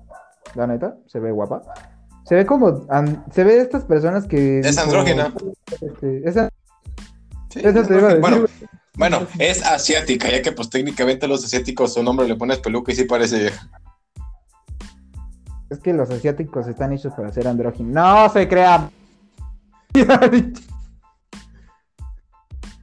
[0.55, 1.61] La neta, se ve guapa.
[2.25, 2.85] Se ve como.
[2.89, 4.59] an- se ve de estas personas que.
[4.59, 5.33] Es andrógina.
[5.81, 6.49] Este, esa-
[7.49, 8.45] Sí, Eso te iba a decir, bueno,
[8.95, 12.95] bueno, es asiática, ya que pues técnicamente los asiáticos su nombre le pones peluca y
[12.95, 13.67] sí parece vieja.
[15.69, 17.91] Es que los asiáticos están hechos para ser andróginos.
[17.93, 18.89] No se crean.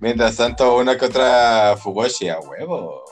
[0.00, 3.04] Mientras tanto, una que otra Fugoshi a huevo.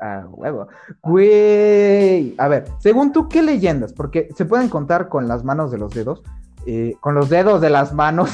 [0.00, 0.68] Ah, huevo.
[1.02, 2.34] Güey.
[2.38, 3.92] A ver, según tú, ¿qué leyendas?
[3.92, 6.22] Porque se pueden contar con las manos de los dedos.
[6.66, 8.30] eh, con los dedos de las manos.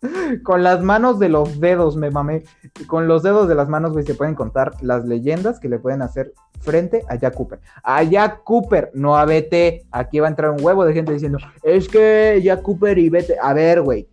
[0.44, 2.44] con las manos de los dedos, me mamé.
[2.86, 6.02] Con los dedos de las manos, güey, se pueden contar las leyendas que le pueden
[6.02, 7.60] hacer frente a Jack Cooper.
[7.82, 9.86] A Jack Cooper, no a BT.
[9.92, 13.32] Aquí va a entrar un huevo de gente diciendo, es que Jack Cooper y BT.
[13.40, 14.08] A ver, güey.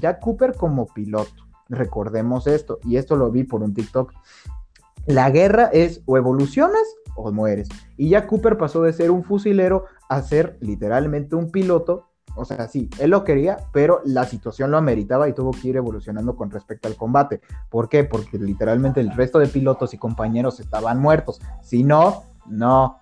[0.00, 1.46] Jack Cooper como piloto.
[1.68, 2.78] Recordemos esto.
[2.84, 4.12] Y esto lo vi por un TikTok.
[5.06, 6.82] La guerra es o evolucionas
[7.14, 7.68] o mueres.
[7.96, 12.08] Y Jack Cooper pasó de ser un fusilero a ser literalmente un piloto.
[12.34, 15.76] O sea, sí, él lo quería, pero la situación lo ameritaba y tuvo que ir
[15.76, 17.40] evolucionando con respecto al combate.
[17.70, 18.04] ¿Por qué?
[18.04, 21.40] Porque literalmente el resto de pilotos y compañeros estaban muertos.
[21.62, 22.98] Si no, no.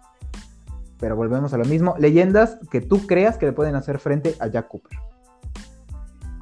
[1.01, 1.97] Pero volvemos a lo mismo.
[1.99, 4.99] Leyendas que tú creas que le pueden hacer frente a Jack Cooper.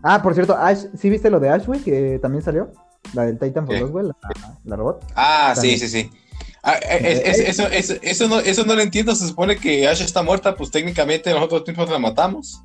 [0.03, 0.57] Ah, por cierto,
[0.95, 1.81] ¿sí viste lo de Ash, güey?
[1.81, 2.73] Que también salió.
[3.15, 3.79] La del Titan ¿Qué?
[3.79, 4.17] for güey, la,
[4.65, 5.05] la robot.
[5.15, 5.79] Ah, sí, También.
[5.81, 6.11] sí, sí.
[6.63, 9.15] Ah, eh, eh, es- eso, eso, eso, no, eso no lo entiendo.
[9.15, 12.63] Se supone que Ash está muerta, pues técnicamente nosotros mismos la matamos.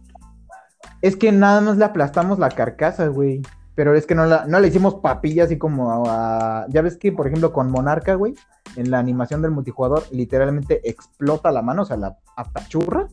[1.02, 3.42] Es que nada más le aplastamos la carcasa, güey.
[3.76, 7.12] Pero es que no, la, no le hicimos papilla así como a, Ya ves que,
[7.12, 8.34] por ejemplo, con Monarca, güey,
[8.76, 13.08] en la animación del multijugador, literalmente explota la mano, o sea, la apachurra.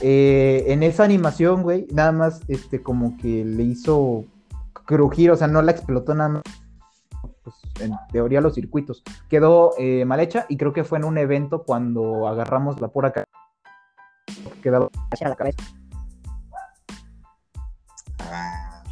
[0.00, 4.24] Eh, en esa animación, güey, nada más, este, como que le hizo
[4.86, 6.42] crujir, o sea, no la explotó nada más.
[7.44, 9.02] Pues, en teoría los circuitos.
[9.28, 13.12] Quedó eh, mal hecha y creo que fue en un evento cuando agarramos la pura
[13.12, 13.24] ca-
[14.62, 14.88] Quedaba
[15.24, 15.58] a la cabeza.
[18.20, 18.82] Ah.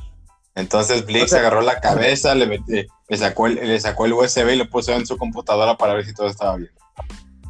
[0.55, 4.13] Entonces Blix O sea- agarró la cabeza, le, meti- le, sacó el, le sacó el
[4.13, 6.71] USB y lo puso en su computadora para ver si todo estaba bien.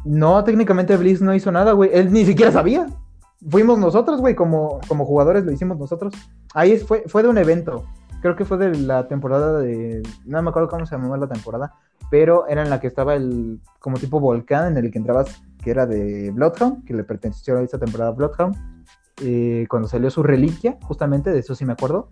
[0.05, 1.89] No, técnicamente Blizz no hizo nada, güey.
[1.93, 2.87] Él ni siquiera sabía.
[3.49, 6.13] Fuimos nosotros, güey, como, como jugadores lo hicimos nosotros.
[6.53, 7.85] Ahí fue, fue de un evento.
[8.21, 10.01] Creo que fue de la temporada de.
[10.25, 11.73] No me acuerdo cómo se llamaba la temporada.
[12.09, 13.59] Pero era en la que estaba el.
[13.79, 17.61] como tipo volcán en el que entrabas, que era de Bloodhound, que le perteneció a
[17.61, 18.55] esa temporada Bloodhound.
[19.23, 22.09] eh, cuando salió su reliquia, justamente, de eso sí me acuerdo.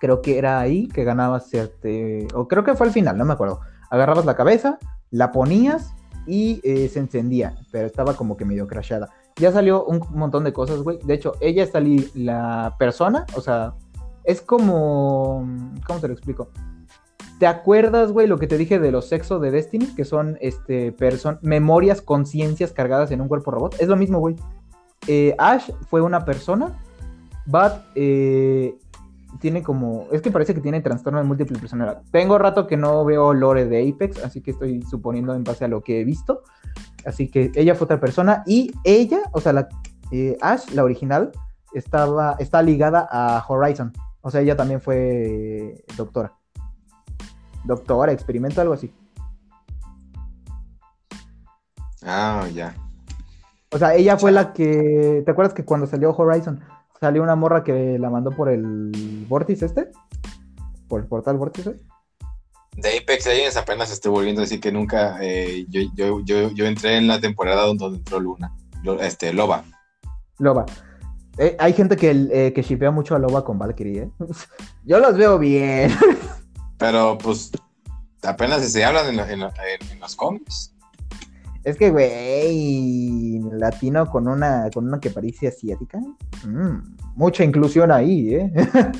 [0.00, 1.52] Creo que era ahí que ganabas.
[1.54, 3.60] este, o creo que fue al final, no me acuerdo.
[3.90, 4.78] Agarrabas la cabeza,
[5.10, 5.94] la ponías
[6.26, 9.08] y eh, se encendía, pero estaba como que medio crashada.
[9.36, 10.98] Ya salió un montón de cosas, güey.
[11.04, 13.74] De hecho, ella li- la persona, o sea,
[14.26, 15.46] es como.
[15.86, 16.50] ¿Cómo te lo explico?
[17.38, 19.86] ¿Te acuerdas, güey, lo que te dije de los sexos de Destiny?
[19.94, 23.76] Que son este, person memorias, conciencias cargadas en un cuerpo robot.
[23.78, 24.36] Es lo mismo, güey.
[25.06, 26.82] Eh, Ash fue una persona,
[27.46, 28.74] but eh,
[29.38, 30.06] tiene como.
[30.12, 32.02] Es que parece que tiene trastorno de múltiple personalidad.
[32.10, 35.68] Tengo rato que no veo lore de Apex, así que estoy suponiendo en base a
[35.68, 36.42] lo que he visto.
[37.04, 39.68] Así que ella fue otra persona y ella, o sea, la,
[40.10, 41.30] eh, Ash, la original,
[41.74, 43.92] estaba, está ligada a Horizon.
[44.26, 46.36] O sea, ella también fue doctora.
[47.62, 48.92] Doctora, experimento, algo así.
[52.02, 52.74] Ah, ya.
[53.70, 55.22] O sea, ella fue la que.
[55.24, 56.60] ¿Te acuerdas que cuando salió Horizon
[57.00, 59.92] salió una morra que la mandó por el vórtice este?
[60.88, 61.78] Por el portal vórtice.
[62.76, 65.18] De Apex Legends apenas estoy volviendo a decir que nunca.
[65.22, 68.52] eh, yo, yo, yo, yo entré en la temporada donde entró Luna.
[68.98, 69.62] Este, Loba.
[70.40, 70.66] Loba.
[71.38, 74.10] Eh, hay gente que, eh, que shipea mucho a Loba con Valkyrie, ¿eh?
[74.84, 75.90] Yo los veo bien.
[76.78, 77.50] Pero pues
[78.22, 80.72] apenas se hablan en, en en- en los cómics.
[81.64, 85.98] Es que, güey, latino con una, con una que parece asiática.
[86.44, 88.52] Mm, mucha inclusión ahí, ¿eh?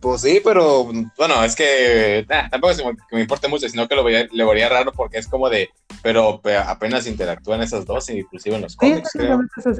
[0.00, 0.84] Pues sí, pero
[1.18, 4.44] bueno, es que nah, tampoco es que me, importe mucho, sino que lo veía, le
[4.46, 5.68] vería raro porque es como de,
[6.02, 9.40] pero pe- apenas interactúan esas dos, inclusive en los Sí, cómics, creo.
[9.58, 9.78] es.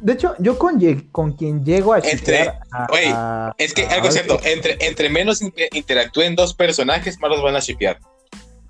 [0.00, 0.78] De hecho, yo con,
[1.12, 5.08] con quien llego a Entre- a- a- Es que a algo es cierto, entre, entre
[5.10, 7.98] menos inter- interactúen dos personajes, más los van a shipear.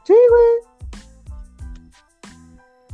[0.05, 0.69] Sí, güey.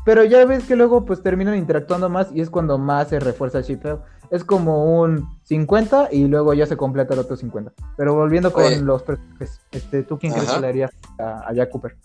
[0.05, 3.59] Pero ya ves que luego pues terminan interactuando más y es cuando más se refuerza
[3.59, 4.03] el shipeo.
[4.31, 7.73] Es como un 50 y luego ya se completa el otro 50.
[7.97, 8.81] Pero volviendo con Oye.
[8.81, 11.97] los personajes, este, ¿tú quién crees que le harías a, a Jack Cooper?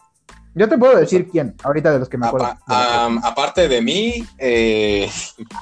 [0.56, 2.58] Yo te puedo decir quién, ahorita de los que me acuerdo.
[2.68, 5.10] Aparte de mí, eh,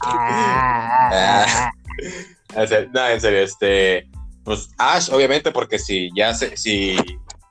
[0.01, 1.71] Ah.
[2.67, 4.09] Serio, no, en serio, este,
[4.43, 6.95] pues Ash, obviamente, porque si ya se, si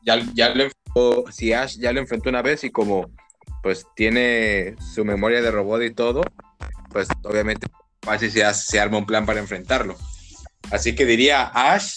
[0.03, 3.11] ya, ya lo enfrentó, si Ash ya lo enfrentó una vez y como
[3.63, 6.23] pues tiene su memoria de robot y todo,
[6.91, 7.67] pues obviamente
[8.03, 9.97] fácil se, se arma un plan para enfrentarlo.
[10.71, 11.97] Así que diría Ash,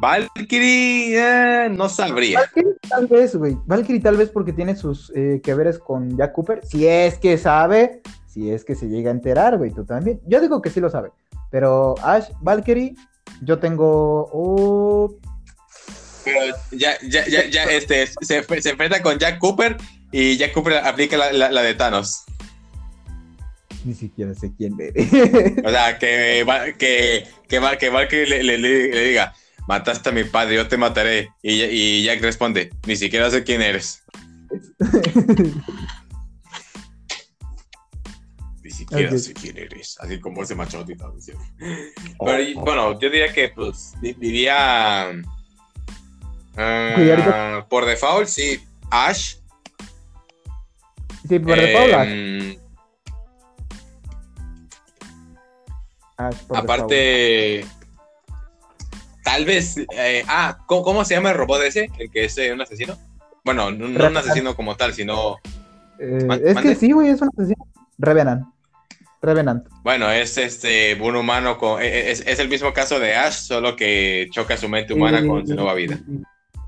[0.00, 2.40] Valkyrie, eh, no sabría.
[2.40, 3.56] Valkyrie tal vez, güey.
[3.66, 6.60] Valkyrie tal vez porque tiene sus eh, que veres con Jack Cooper.
[6.66, 10.20] Si es que sabe, si es que se llega a enterar, güey, tú también.
[10.26, 11.10] Yo digo que sí lo sabe.
[11.50, 12.94] Pero Ash, Valkyrie,
[13.42, 14.28] yo tengo...
[14.32, 15.16] uh,
[16.24, 16.40] Pero
[16.72, 19.76] ya, ya, ya, ya, este, se, se enfrenta con Jack Cooper
[20.10, 22.24] y Jack Cooper aplica la, la- la de Thanos.
[23.84, 25.08] Ni siquiera sé quién eres.
[25.64, 26.44] O sea, que,
[26.78, 29.34] que, que, que Valkyrie le, le- le- le diga,
[29.68, 31.30] mataste a mi padre, yo te mataré.
[31.42, 34.02] Y, y Jack responde, ni siquiera sé quién eres.
[38.62, 39.98] Ni siquiera sé quién eres.
[40.00, 41.20] Así como ese machote y todo.
[41.20, 41.32] ¿sí?
[42.18, 45.12] Pero, y- bueno, yo diría que pues di- diría...
[46.54, 47.66] Cuidadito.
[47.68, 49.36] por default, sí, Ash.
[51.28, 52.08] sí, por Eh, default, Ash.
[52.08, 52.58] Em,
[56.16, 57.66] Ash, por aparte,
[59.24, 59.76] tal vez...
[59.96, 61.90] eh, ah, ¿cómo, cómo se llama el robot ese?
[61.98, 62.96] El que es eh, un asesino.
[63.44, 65.36] Bueno, no, no un asesino como tal, sino...
[65.98, 66.70] Eh, man- es mande.
[66.70, 67.66] que sí, güey, es un asesino.
[67.98, 68.46] Revenant.
[69.22, 69.66] Revenant.
[69.82, 71.80] Bueno, es este un humano con.
[71.80, 75.26] e- Es, es el mismo caso de Ash, solo que choca su mente humana Eh,
[75.26, 75.98] con su nueva vida.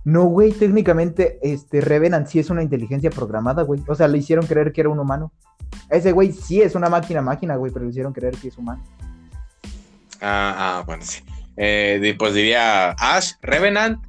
[0.05, 3.83] No, güey, técnicamente, este, Revenant sí es una inteligencia programada, güey.
[3.89, 5.33] O sea, le hicieron creer que era un humano.
[5.91, 8.83] Ese güey sí es una máquina máquina, güey, pero le hicieron creer que es humano.
[10.23, 11.21] Ah, ah, bueno, sí.
[11.57, 14.05] Eh, pues diría Ash, Revenant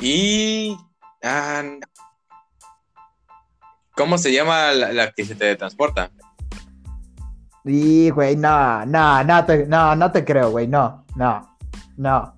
[0.00, 0.76] y.
[1.22, 1.62] ah,
[3.94, 6.10] ¿Cómo se llama la, la que se teletransporta?
[7.64, 11.58] Sí, güey, no, no, no te, no, no te creo, güey, no, no,
[11.96, 12.34] no.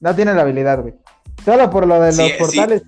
[0.00, 0.94] No tiene la habilidad, güey.
[1.44, 2.82] Solo por lo de los Sí, portales.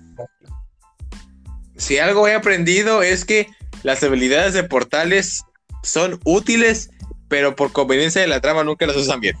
[1.75, 3.49] Si algo he aprendido es que
[3.83, 5.43] las habilidades de portales
[5.83, 6.89] son útiles,
[7.27, 9.37] pero por conveniencia de la trama nunca las usan bien.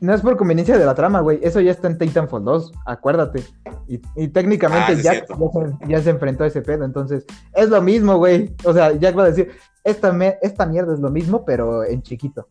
[0.00, 1.40] No es por conveniencia de la trama, güey.
[1.42, 3.42] Eso ya está en Titanfall 2, acuérdate.
[3.88, 5.50] Y, y técnicamente Ah, sí, Jack cierto.
[5.52, 8.54] ya se, ya se enfrentó a ese pedo, entonces es lo mismo, güey.
[8.64, 9.50] O sea, Jack va a decir,
[9.82, 12.46] esta, me- esta mierda es lo mismo, pero en chiquito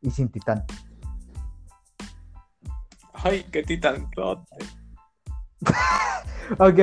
[0.00, 0.64] y sin titán.
[3.14, 4.08] Ay, qué titán.
[6.58, 6.78] Ok,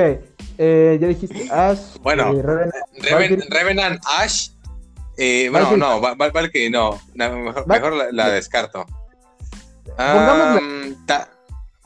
[0.58, 1.96] eh, ya dijiste Ash.
[2.02, 3.48] Bueno, eh, Revenant, Reven- Valkyrie.
[3.48, 4.50] Revenant Ash.
[5.16, 5.78] eh, bueno, Valkyrie.
[5.88, 7.00] no, Val- Val- Valkyrie no.
[7.14, 8.84] mejor, la descarto.
[11.06, 11.28] Ta-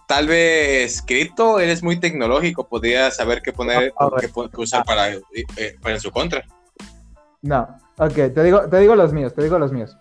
[0.06, 5.12] tal vez Crypto, eres muy tecnológico, podría saber qué poner, Ah, qué qué usar para,
[5.12, 5.20] eh,
[5.56, 6.44] eh, para en su contra.
[7.42, 7.68] No,
[7.98, 9.96] ok, te digo, te digo los míos, te digo los míos.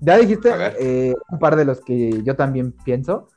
[0.00, 3.28] Ya dijiste eh, un par de los que yo también pienso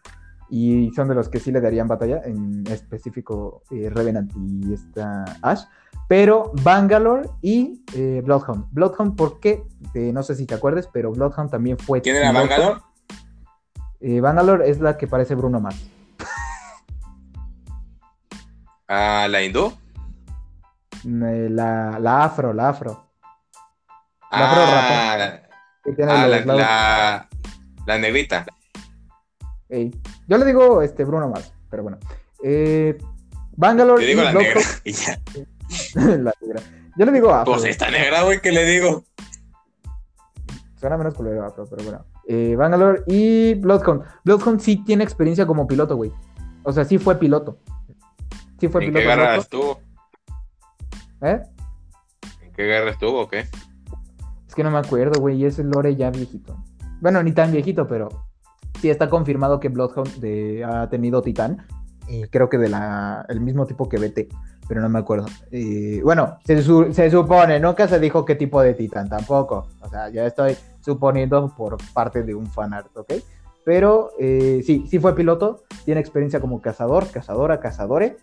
[0.49, 5.23] y son de los que sí le darían batalla, en específico eh, Revenant y esta
[5.41, 5.63] Ash,
[6.07, 8.65] pero Bangalore y eh, Bloodhound.
[8.71, 12.01] Bloodhound porque, eh, no sé si te acuerdas, pero Bloodhound también fue...
[12.01, 12.31] ¿Quién era.
[12.31, 12.81] Bangalore?
[14.01, 15.79] Eh, Bangalore es la que parece Bruno Mars.
[18.93, 19.71] Ah, la hindú.
[21.05, 23.07] Eh, la, la afro, la afro.
[24.29, 25.41] La afro Ah, la,
[25.81, 27.29] que tiene ah, la, la-
[27.85, 28.45] la negrita.
[29.69, 29.91] Ey,
[30.27, 31.99] Yo le digo este Bruno Mars, pero bueno.
[32.43, 32.97] Eh,
[33.55, 34.59] Bangalore Te digo la negra.
[34.83, 35.17] y ya.
[35.95, 36.61] La negra.
[36.97, 37.53] Yo le digo afro.
[37.53, 39.05] Pues esta negra, güey, ¿qué le digo?
[40.77, 42.05] Suena menos culero afro, pero bueno.
[42.33, 44.03] Eh, Bangalore y Bloodhound.
[44.23, 46.13] Bloodhound sí tiene experiencia como piloto, güey.
[46.63, 47.57] O sea, sí fue piloto.
[48.57, 49.07] Sí fue ¿En qué piloto.
[49.09, 49.41] guerra Bloodhound.
[49.43, 49.79] estuvo?
[51.23, 51.41] ¿Eh?
[52.43, 53.39] ¿En qué guerra estuvo o qué?
[54.47, 55.37] Es que no me acuerdo, güey.
[55.41, 56.55] Y es el lore ya viejito.
[57.01, 58.07] Bueno, ni tan viejito, pero
[58.79, 61.65] sí está confirmado que Bloodhound de- ha tenido titán.
[62.07, 64.27] Y creo que de la el mismo tipo que BT,
[64.69, 65.25] pero no me acuerdo.
[66.03, 69.67] Bueno, se, su- se supone, nunca se dijo qué tipo de titán tampoco.
[69.81, 73.13] O sea, ya estoy suponiendo por parte de un fanart, ¿ok?
[73.63, 78.17] Pero eh, sí, sí fue piloto, tiene experiencia como cazador, cazadora, cazadore.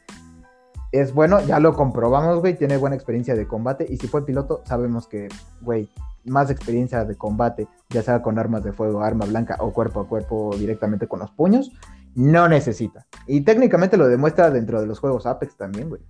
[0.91, 3.87] Es bueno, ya lo comprobamos, güey, tiene buena experiencia de combate.
[3.89, 5.29] Y si fue piloto, sabemos que,
[5.61, 5.89] güey,
[6.25, 10.09] más experiencia de combate, ya sea con armas de fuego, arma blanca o cuerpo a
[10.09, 11.73] cuerpo directamente con los puños,
[12.15, 13.07] no necesita.
[13.27, 16.03] Y técnicamente lo demuestra dentro de los juegos Apex también, güey.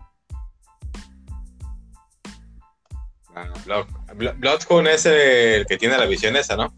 [3.40, 3.86] Ah, Blood,
[4.16, 6.72] Blood- Bloodhound es el que tiene la visión esa, ¿no?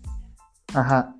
[0.74, 1.14] Ajá.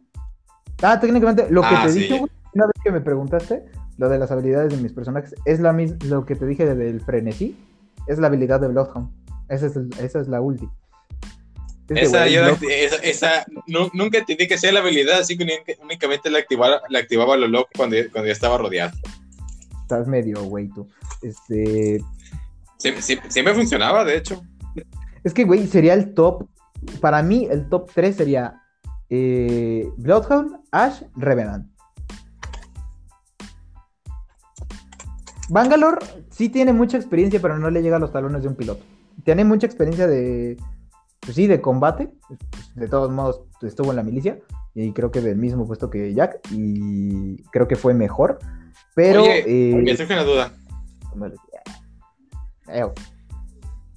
[0.83, 1.99] Ah, técnicamente, lo que Ah, te sí.
[2.01, 2.15] dije,
[2.55, 3.65] una vez que me preguntaste,
[3.97, 6.75] lo de las habilidades de mis personajes, es la mis- lo que te dije de-
[6.75, 7.57] del frenesí,
[8.07, 9.11] es la habilidad de Bloodhound.
[9.49, 10.69] Esa es, el- esa es la ulti.
[11.89, 15.73] Este Esa, yo la- esa, esa- nunca entendí que sea la habilidad, así que única-
[15.83, 18.93] únicamente la activaba, la activaba lo loco cuando, cuando ya estaba rodeado.
[19.83, 20.89] Estás medio, güey, tú.
[21.23, 22.01] Este,
[22.79, 24.41] Sie- sie- siempre funcionaba, de hecho.
[25.25, 26.47] Es que, güey, sería el top.
[27.01, 28.63] Para mí, el top 3 sería
[29.09, 31.71] eh, Bloodhound, Ash, Revenant.
[35.51, 35.99] Bangalore
[36.31, 38.85] sí tiene mucha experiencia, pero no le llega a los talones de un piloto.
[39.25, 40.57] Tiene mucha experiencia de,
[41.21, 42.11] pues sí, de combate.
[42.27, 42.41] Pues,
[42.75, 44.39] de todos modos, estuvo en la milicia.
[44.75, 46.41] Y creo que del mismo puesto que Jack.
[46.53, 48.39] Y creo que fue mejor.
[48.95, 49.23] Pero.
[49.23, 50.53] Oye, eh, duda.
[52.69, 52.87] Eh,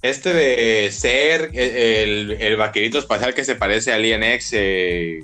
[0.04, 5.22] Este de ser el, el vaquerito espacial que se parece al INX, eh,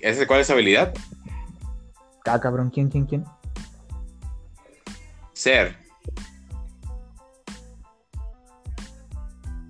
[0.00, 0.94] ¿ese cuál es su habilidad?
[2.24, 3.24] ah, cabrón, ¿quién, quién, quién?
[5.34, 5.76] Ser.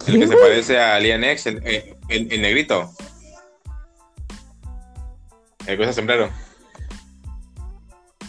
[0.07, 2.93] El que se parece al INX, el, el- el- el negrito.
[5.67, 6.31] El que usa sombrero.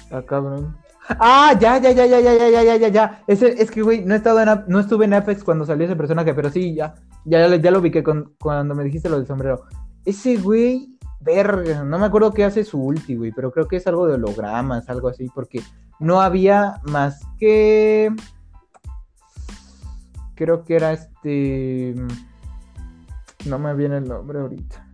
[0.10, 0.76] Ah, cabrón.
[1.10, 3.24] Ah, ya, ya, ya, ya, ya, ya, ya, ya, ya, ya.
[3.28, 6.34] Es que, güey, no he estado en no estuve en Apex cuando salió ese personaje,
[6.34, 6.96] pero sí, ya,
[7.26, 9.64] ya, ya lo ubiqué con, cuando me dijiste lo del sombrero.
[10.04, 13.88] Ese güey, verga, no me acuerdo qué hace su ulti, güey, pero creo que es
[13.88, 15.62] algo de hologramas, algo así, porque
[16.00, 18.14] no había más que,
[20.36, 21.96] creo que era este,
[23.46, 24.88] no me viene el nombre ahorita.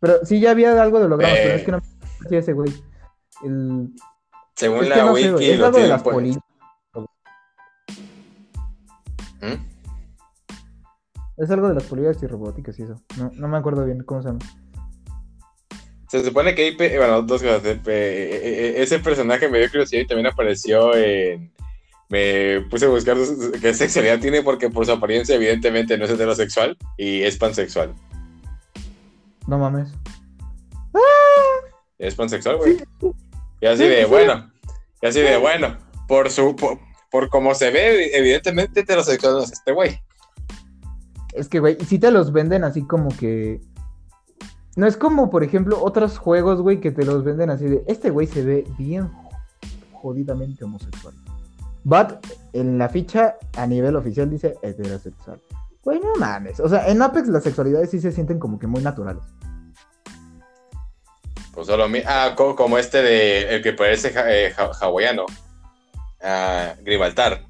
[0.00, 1.56] Pero sí, ya había algo de hologramas, pero Eh.
[1.56, 1.78] es que no
[2.30, 2.72] me ese güey.
[3.44, 3.92] El,
[4.54, 6.04] Según es la no wiki, es lo algo de las.
[9.40, 9.72] ¿Mm?
[11.38, 13.00] Es algo de las polillas y robóticas y eso.
[13.18, 14.40] No, no me acuerdo bien cómo se llama.
[16.08, 17.64] Se supone que IP, bueno, dos cosas.
[17.64, 21.50] eh, eh, eh, Ese personaje me dio curiosidad y también apareció en.
[22.10, 23.16] Me puse a buscar
[23.62, 27.94] qué sexualidad tiene porque por su apariencia, evidentemente, no es heterosexual y es pansexual.
[29.46, 29.88] No mames.
[31.98, 32.76] Es pansexual, güey.
[33.62, 34.50] Y así Sí, de, bueno.
[35.00, 35.78] Y así de, bueno.
[36.06, 36.54] Por su.
[36.54, 36.78] Por,
[37.10, 39.98] por cómo se ve, evidentemente, heterosexual no es este güey.
[41.32, 43.60] Es que, güey, si te los venden así como que.
[44.74, 47.84] No es como, por ejemplo, otros juegos, güey, que te los venden así de.
[47.86, 49.10] Este güey se ve bien
[49.92, 51.14] jodidamente homosexual.
[51.84, 55.40] But en la ficha a nivel oficial dice heterosexual.
[55.84, 56.60] Güey, no mames.
[56.60, 59.22] O sea, en Apex las sexualidades sí se sienten como que muy naturales.
[61.52, 62.00] Pues solo mi.
[62.06, 63.56] Ah, co- como este de.
[63.56, 65.26] El que parece ja- eh, ja- hawaiano.
[66.22, 67.44] Ah, Gibraltar.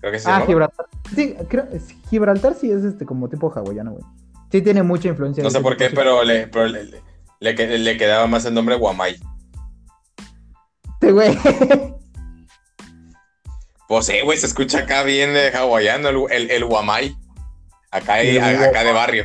[0.00, 0.42] Creo que se Ah.
[0.46, 0.86] Gibraltar.
[1.14, 4.04] Sí, creo, es- Gibraltar sí es este como tipo hawaiano, güey.
[4.50, 5.42] Sí tiene mucha influencia.
[5.42, 7.02] No de sé por qué, de- pero le, pero le, le-
[7.40, 9.16] le que- le quedaba más el nombre Guamay.
[10.94, 11.38] Este güey.
[13.88, 17.16] Pues sí, güey, se escucha acá bien eh, hawaiano, el, el, el Guamay.
[17.90, 19.24] Acá, acá de barrio.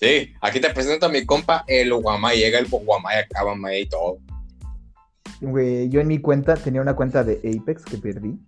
[0.00, 2.38] Sí, aquí te presento a mi compa, el Guamay.
[2.38, 4.18] Llega el Guamay acá, Guamay y todo.
[5.42, 8.38] Güey, yo en mi cuenta tenía una cuenta de Apex que perdí.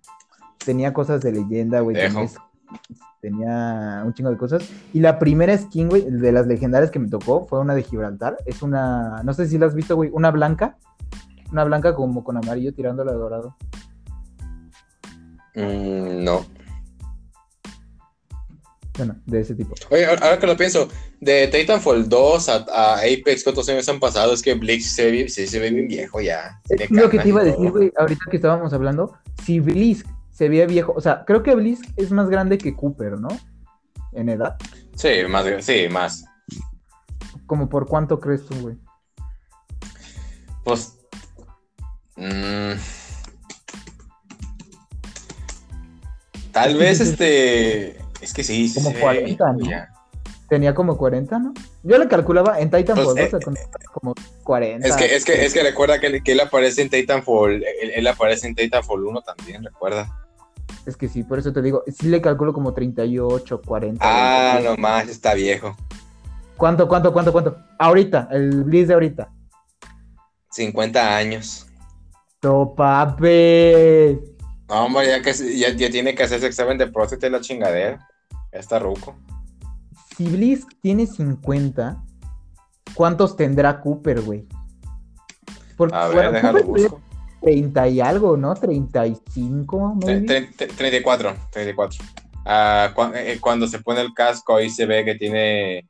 [0.64, 1.96] Tenía cosas de leyenda, güey.
[1.96, 2.26] Tenía,
[3.20, 4.66] tenía un chingo de cosas.
[4.94, 8.38] Y la primera skin, güey, de las legendarias que me tocó fue una de Gibraltar.
[8.46, 10.78] Es una, no sé si la has visto, güey, una blanca.
[11.50, 13.56] Una blanca como con amarillo tirándola dorado.
[15.54, 16.46] Mm, no.
[18.98, 19.74] Bueno, de ese tipo.
[19.90, 20.86] Oye, ahora que lo pienso,
[21.20, 24.34] de Titanfall 2 a, a Apex, ¿cuántos años han pasado?
[24.34, 26.60] Es que Blix se, ve- se ve bien viejo ya.
[26.68, 29.14] Es lo que te iba a decir, güey, ahorita que estábamos hablando.
[29.44, 33.18] Si Blisk se veía viejo, o sea, creo que Blisk es más grande que Cooper,
[33.18, 33.28] ¿no?
[34.12, 34.56] En edad.
[34.94, 36.24] Sí, más, sí, más.
[37.46, 38.76] ¿Como por cuánto crees tú, güey?
[40.64, 40.98] Pues.
[42.16, 42.72] mm,
[46.52, 47.96] tal vez este.
[48.22, 49.70] Es que sí, sí Como ve 40, viejo ¿no?
[49.70, 49.90] ya.
[50.48, 51.52] Tenía como 40, ¿no?
[51.82, 53.42] Yo le calculaba en Titanfall Pues, 2
[53.92, 54.14] como
[54.44, 54.86] 40.
[54.86, 57.64] Es que, es que, es que recuerda que, él- que él aparece en Titanfall.
[57.64, 60.14] Él, él aparece en Titanfall 1 también, recuerda.
[60.86, 64.04] Es que sí, por eso te digo, sí le calculo como 38, 40.
[64.04, 64.70] Ah, 20.
[64.70, 65.76] no más, está viejo.
[66.56, 67.56] ¿Cuánto, cuánto, cuánto, cuánto?
[67.78, 69.30] Ahorita, el Blitz de ahorita.
[70.50, 71.66] 50 años.
[72.40, 74.18] Topape.
[74.68, 78.06] No, hombre, ya, que, ya, ya tiene que hacerse examen de próstata y la chingadera.
[78.52, 79.14] Está ruco.
[80.16, 82.02] Si Blitz tiene 50,
[82.94, 84.46] ¿cuántos tendrá Cooper, güey?
[85.76, 87.00] Porque, A ver, bueno, déjalo busco.
[87.40, 88.54] 30 y algo, ¿no?
[88.54, 90.26] 35, Tre- maybe.
[90.26, 92.04] tre- tre- 34, 34.
[92.44, 95.88] Ah, cu- eh, cuando se pone el casco ahí se ve que tiene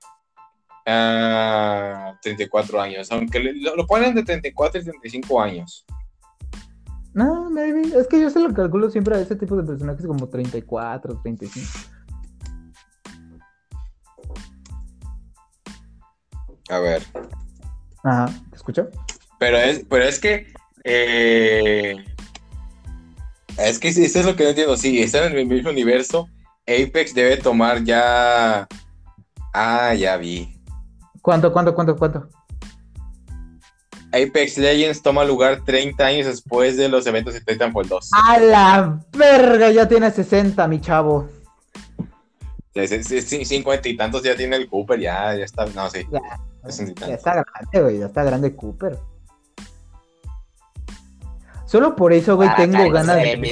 [0.87, 5.85] ah, 34 años, aunque lo, lo ponen de 34 y 35 años.
[7.15, 7.83] No, maybe.
[7.99, 11.69] Es que yo se lo calculo siempre a ese tipo de personajes como 34, 35.
[16.73, 17.03] A ver.
[18.03, 18.89] Ajá, ¿te escucho?
[19.39, 20.47] Pero es, pero es que
[20.85, 22.03] eh,
[23.59, 24.77] es que eso es lo que no entiendo.
[24.79, 26.31] Sí, está en el mismo universo.
[26.63, 28.67] Apex debe tomar ya.
[29.53, 30.59] Ah, ya vi.
[31.21, 32.29] ¿Cuánto, cuánto, cuánto, cuánto?
[34.09, 38.11] Apex Legends toma lugar 30 años después de los eventos de Titanfall 2.
[38.13, 39.71] ¡A la verga!
[39.71, 41.29] Ya tiene 60, mi chavo.
[42.75, 45.67] Sí, sí, sí, sí, 50 y tantos ya tiene el Cooper, ya, ya está.
[45.67, 46.07] No, sí.
[46.11, 46.52] Ya, 60 y
[47.09, 47.99] ya está grande, güey.
[47.99, 48.99] Ya está grande Cooper.
[51.67, 53.51] Solo por eso, güey, Ah, tengo ganas de, mi-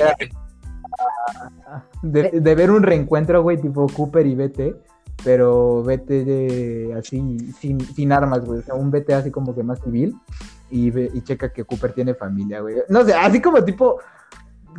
[2.02, 4.76] de, de ver un reencuentro, güey, tipo Cooper y BT,
[5.24, 8.61] pero BT de- así, sin, sin armas, güey.
[8.61, 10.14] O sea, un BT así como que más civil
[10.70, 12.76] y, ve- y checa que Cooper tiene familia, güey.
[12.88, 13.98] No sé, así como tipo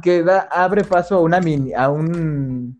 [0.03, 2.77] que da, abre paso a una mini, a un,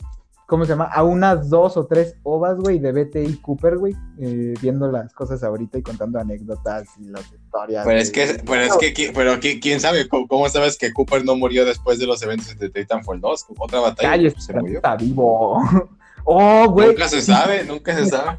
[0.52, 0.84] ¿cómo se llama?
[0.92, 5.14] A unas dos o tres ovas, güey, de BT y Cooper, güey, eh, viendo las
[5.14, 7.86] cosas ahorita y contando anécdotas y las historias.
[7.88, 11.24] Pero es que, pero es que, pero qui- quién sabe, ¿Cómo, cómo sabes que Cooper
[11.24, 13.46] no murió después de los eventos de Titanfall 2?
[13.60, 14.76] Otra batalla, Cállate, se murió.
[14.80, 15.58] está vivo.
[16.26, 16.90] Oh, güey.
[16.90, 18.36] Nunca se sabe, nunca se sabe.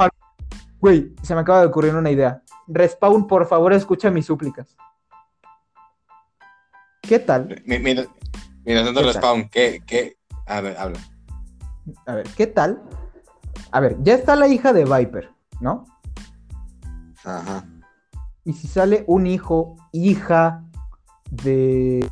[0.81, 2.43] Güey, se me acaba de ocurrir una idea.
[2.69, 4.77] Respawn, por favor, escucha mis súplicas.
[7.01, 7.61] ¿Qué tal?
[7.65, 8.05] Mi- Mira,
[8.65, 9.15] mira, tanto ¿Qué tal?
[9.15, 10.17] respawn, ¿qué, qué?
[10.47, 11.01] A ver, habla.
[12.07, 12.83] A ver, ¿qué tal?
[13.71, 15.31] A ver, ya está la hija de Viper,
[15.61, 15.87] ¿no?
[17.25, 17.65] Ajá.
[18.45, 20.65] Y si sale un hijo, hija
[21.31, 22.09] de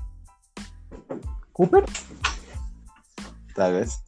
[1.52, 1.84] Cooper,
[3.54, 4.02] Tal vez.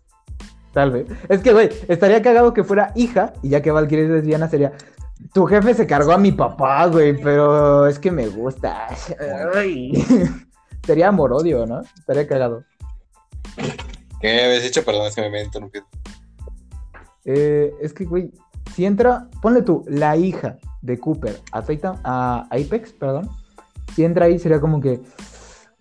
[0.73, 1.07] tal vez.
[1.29, 4.73] Es que, güey, estaría cagado que fuera hija, y ya que Valkyrie es lesbiana, sería.
[5.35, 8.89] Tu jefe se cargó a mi papá, güey, pero es que me gusta.
[9.55, 9.93] Ay.
[10.87, 11.83] Sería amor-odio, ¿no?
[11.97, 12.65] Estaría cagado.
[14.23, 14.83] ¿Qué me habías dicho?
[14.85, 15.85] Perdón, es que me he interrumpido.
[17.25, 18.33] Eh, es que, güey,
[18.75, 23.29] si entra, ponle tú, la hija de Cooper a, Titan- a Apex, perdón.
[23.95, 25.01] Si entra ahí, sería como que,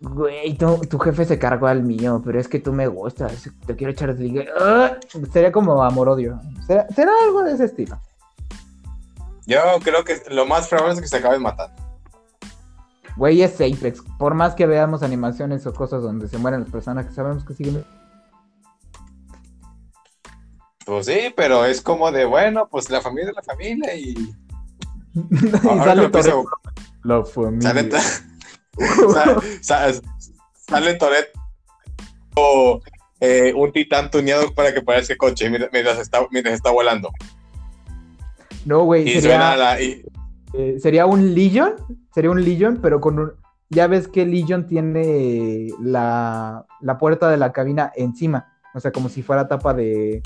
[0.02, 3.76] güey, tu, tu jefe se cargó al mío, pero es que tú me gustas, te
[3.76, 4.50] quiero echar de.
[4.60, 4.98] Ah,
[5.32, 6.40] Sería como amor-odio.
[6.68, 8.00] Será, será algo de ese estilo.
[9.46, 11.82] Yo creo que lo más probable es que se acaben matando.
[13.18, 14.02] Güey, es Apex.
[14.18, 17.84] Por más que veamos animaciones o cosas donde se mueren los personajes, sabemos que siguen.
[20.92, 24.10] Pues sí, pero es como de, bueno, pues la familia es la familia y...
[24.10, 24.36] y
[25.70, 26.50] Ahora sale lo pienso, Toretto.
[27.06, 27.70] La familia.
[27.70, 30.02] Sale, sa- sa-
[30.54, 31.32] sale Toretto
[33.22, 37.10] eh, un titán tuneado para que parezca coche mientras, está, mientras está volando.
[38.66, 39.22] No, güey, sería...
[39.22, 39.82] suena la...
[39.82, 40.04] y-
[40.54, 41.76] Eh, sería un Legion,
[42.14, 43.32] sería un Legion, pero con un...
[43.70, 49.08] Ya ves que Legion tiene la, la puerta de la cabina encima, o sea, como
[49.08, 50.22] si fuera tapa de...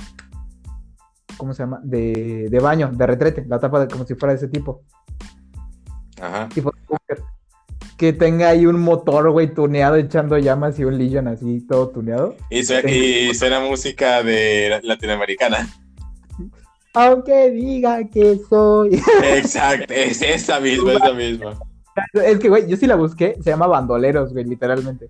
[1.37, 1.79] ¿Cómo se llama?
[1.83, 4.83] De, de baño, de retrete, la tapa de, como si fuera de ese tipo,
[6.21, 6.49] Ajá.
[6.53, 7.17] tipo de.
[7.97, 12.35] Que tenga ahí un motor, güey, tuneado, echando llamas y un Legion así, todo tuneado.
[12.49, 15.67] Y, sue- y suena música de latinoamericana.
[16.93, 19.01] Aunque diga que soy...
[19.23, 21.59] Exacto, es esa misma, esa misma.
[22.13, 25.09] es que, güey, yo sí la busqué, se llama Bandoleros, güey, literalmente.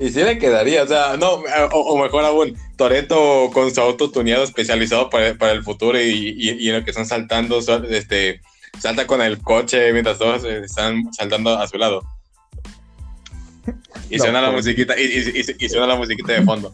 [0.00, 1.32] Y sí le quedaría, o sea, no,
[1.72, 6.04] o, o mejor aún, Toreto con su auto tuneado especializado para, para el futuro y,
[6.38, 7.58] y, y en lo que están saltando,
[7.90, 8.40] este,
[8.78, 12.02] salta con el coche mientras todos eh, están saltando a su lado.
[14.08, 14.64] Y No, suena la pues.
[14.66, 16.72] musiquita, y, y- y- y suena la musiquita de fondo.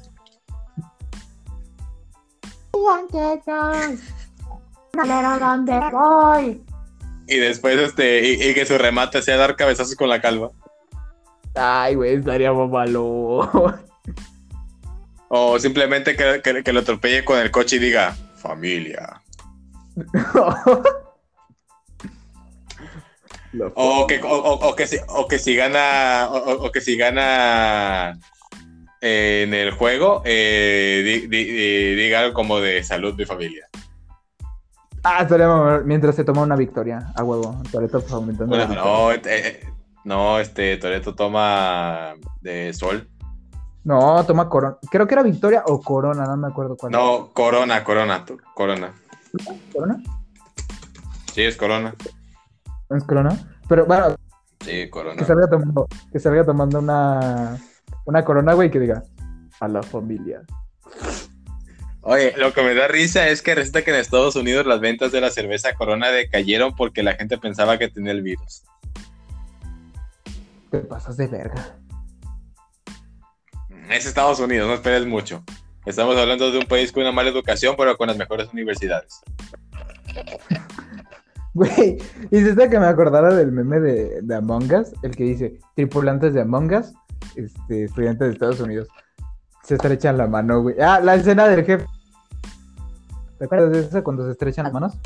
[4.92, 6.62] ¿Dónde voy?
[7.26, 10.50] Y después, este, y, y que su remate sea dar cabezazos con la calva.
[11.54, 13.50] Ay, güey, estaría malo.
[15.36, 19.20] O simplemente que, que, que lo atropelle con el coche y diga, familia.
[23.76, 28.18] O que, o, o- o que, si, o que si gana, o, que si gana
[29.00, 33.68] eh, en el juego, eh, di- di- di- diga algo como de salud de familia.
[35.04, 35.46] Ah, estaría
[35.84, 37.62] mientras se toma una victoria, a huevo.
[37.70, 38.56] Toreto pues, aumentando.
[38.56, 38.92] la Bueno, victoria.
[38.98, 39.66] no, eh, eh,
[40.04, 43.08] no, este Toreto toma de sol.
[43.84, 44.76] No, toma corona.
[44.90, 46.92] Creo que era victoria o corona, no me acuerdo cuál.
[46.92, 48.24] No, corona, corona,
[48.54, 48.92] corona.
[49.72, 50.02] ¿Corona?
[51.32, 51.94] Sí, es corona.
[52.88, 53.36] ¿No es corona?
[53.68, 54.14] Pero bueno,
[54.60, 55.24] Sí, que corona.
[55.24, 57.58] salga tomando, que salga tomando una,
[58.06, 59.02] una corona, güey, que diga
[59.60, 60.42] a la familia.
[62.00, 65.10] Oye, lo que me da risa es que resulta que en Estados Unidos las ventas
[65.12, 68.62] de la cerveza corona decayeron porque la gente pensaba que tenía el virus.
[70.74, 71.78] Te pasas de verga.
[73.88, 75.44] Es Estados Unidos, no esperes mucho.
[75.86, 79.20] Estamos hablando de un país con una mala educación, pero con las mejores universidades.
[81.56, 81.98] Güey,
[82.32, 86.40] hiciste que me acordara del meme de, de Among Us, el que dice, tripulantes de
[86.40, 86.92] Among Us,
[87.36, 88.88] este, estudiantes de Estados Unidos,
[89.62, 90.74] se estrechan la mano, güey.
[90.80, 91.86] Ah, la escena del jefe.
[93.38, 94.98] ¿Te acuerdas de eso cuando se estrechan las manos?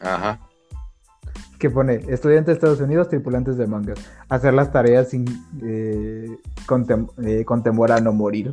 [0.00, 0.38] Ajá.
[1.64, 3.98] Que pone, estudiantes de Estados Unidos, tripulantes de Among Us,
[4.28, 5.24] hacer las tareas sin,
[5.64, 6.28] eh,
[7.24, 8.52] eh, a no morir.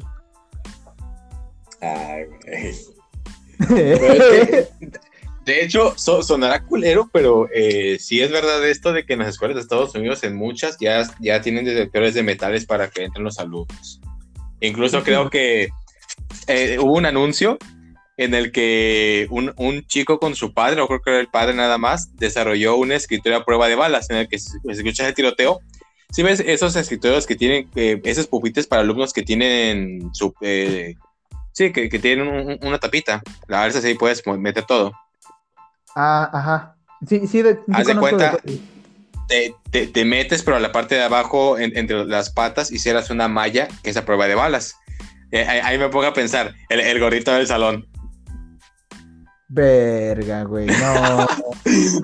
[1.82, 2.74] Ay, que
[5.46, 9.28] De hecho, so- sonará culero, pero eh, sí es verdad esto de que en las
[9.28, 13.26] escuelas de Estados Unidos, en muchas, ya, ya tienen detectores de metales para que entren
[13.26, 14.00] los alumnos.
[14.62, 15.68] Incluso creo que
[16.48, 17.58] eh, hubo un anuncio
[18.18, 21.54] en el que un, un chico con su padre, o creo que era el padre
[21.56, 25.14] nada más, desarrolló una escritura a prueba de balas en el que se escucha el
[25.14, 25.60] tiroteo.
[26.12, 30.34] Si ves esos escritorios que tienen, eh, esos pupitres para alumnos que tienen su...
[30.42, 30.96] eh,
[31.54, 33.24] sí, que, que tienen un- un- una tapita.
[33.50, 34.92] A veces ahí puedes meter todo.
[35.96, 36.76] Ah, ajá.
[37.08, 38.60] Sí, sí, de, Haz de cuenta- de-
[39.28, 42.80] te, te- te metes, pero a la parte de abajo, en- entre las patas, y
[42.80, 44.76] cierras una malla que es a prueba de balas.
[45.32, 47.88] Eh, ahí, ahí me pongo a pensar, el, el gordito del salón.
[49.54, 50.68] Verga, güey.
[50.68, 51.28] No.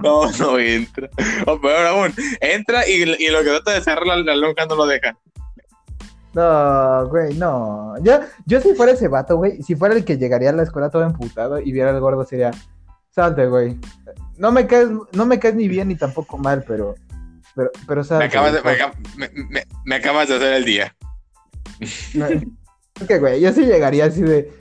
[0.03, 1.09] No, no entra.
[1.45, 4.75] O peor aún, entra y, y lo que trata de cerrar la, la lonja no
[4.75, 5.17] lo deja.
[6.33, 7.95] No, güey, no.
[8.03, 10.89] Yo, yo si fuera ese vato, güey, si fuera el que llegaría a la escuela
[10.89, 12.51] todo emputado y viera al gordo, sería,
[13.09, 13.77] salte, güey.
[14.37, 16.95] No me caes, no me caes ni bien ni tampoco mal, pero,
[17.55, 18.25] pero, pero salte.
[18.25, 18.61] Me acabas, de,
[19.85, 20.95] me, acabas de hacer el día.
[21.79, 24.53] Es que, güey, yo sí llegaría así de,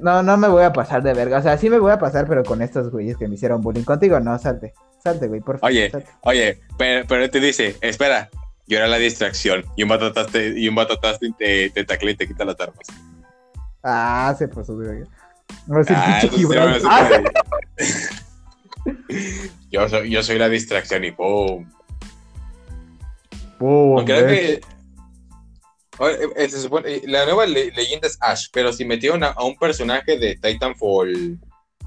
[0.00, 1.38] no, no me voy a pasar de verga.
[1.38, 3.84] O sea, sí me voy a pasar, pero con estos güeyes que me hicieron bullying
[3.84, 5.70] contigo, no, salte, salte, güey, por favor.
[5.70, 5.90] Oye.
[5.90, 6.10] salte.
[6.22, 8.30] Oye, pero, pero te dice, espera,
[8.66, 9.64] yo era la distracción.
[9.76, 10.98] Y un vato te, y un vato
[11.38, 12.86] te, te, taclea y te quita las armas.
[13.82, 15.06] Ah, se pasó de verga.
[15.66, 17.08] No sé, Ah, eso Ah,
[19.70, 21.68] yo, soy, yo soy la distracción y ¡pum!
[23.58, 24.60] pum, Aunque creo que.
[26.36, 30.18] Eh, supone- eh, la nueva le- leyenda es Ash, pero si metieron a, un personaje
[30.18, 31.38] de Titanfall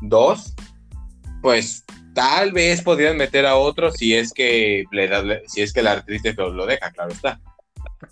[0.01, 0.53] 2,
[1.41, 1.83] pues
[2.13, 5.93] tal vez podrían meter a otro si es que le da- si es que la
[5.93, 7.39] actriz lo, lo deja, claro está.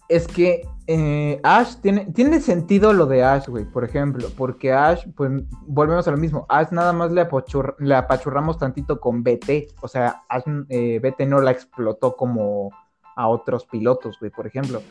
[0.09, 5.03] Es que eh, Ash tiene, tiene sentido lo de Ash, güey, por ejemplo, porque Ash,
[5.15, 5.31] pues
[5.61, 9.87] volvemos a lo mismo, Ash nada más le, apachur- le apachurramos tantito con BT, o
[9.87, 12.71] sea, Ash, eh, BT no la explotó como
[13.15, 14.81] a otros pilotos, güey, por ejemplo.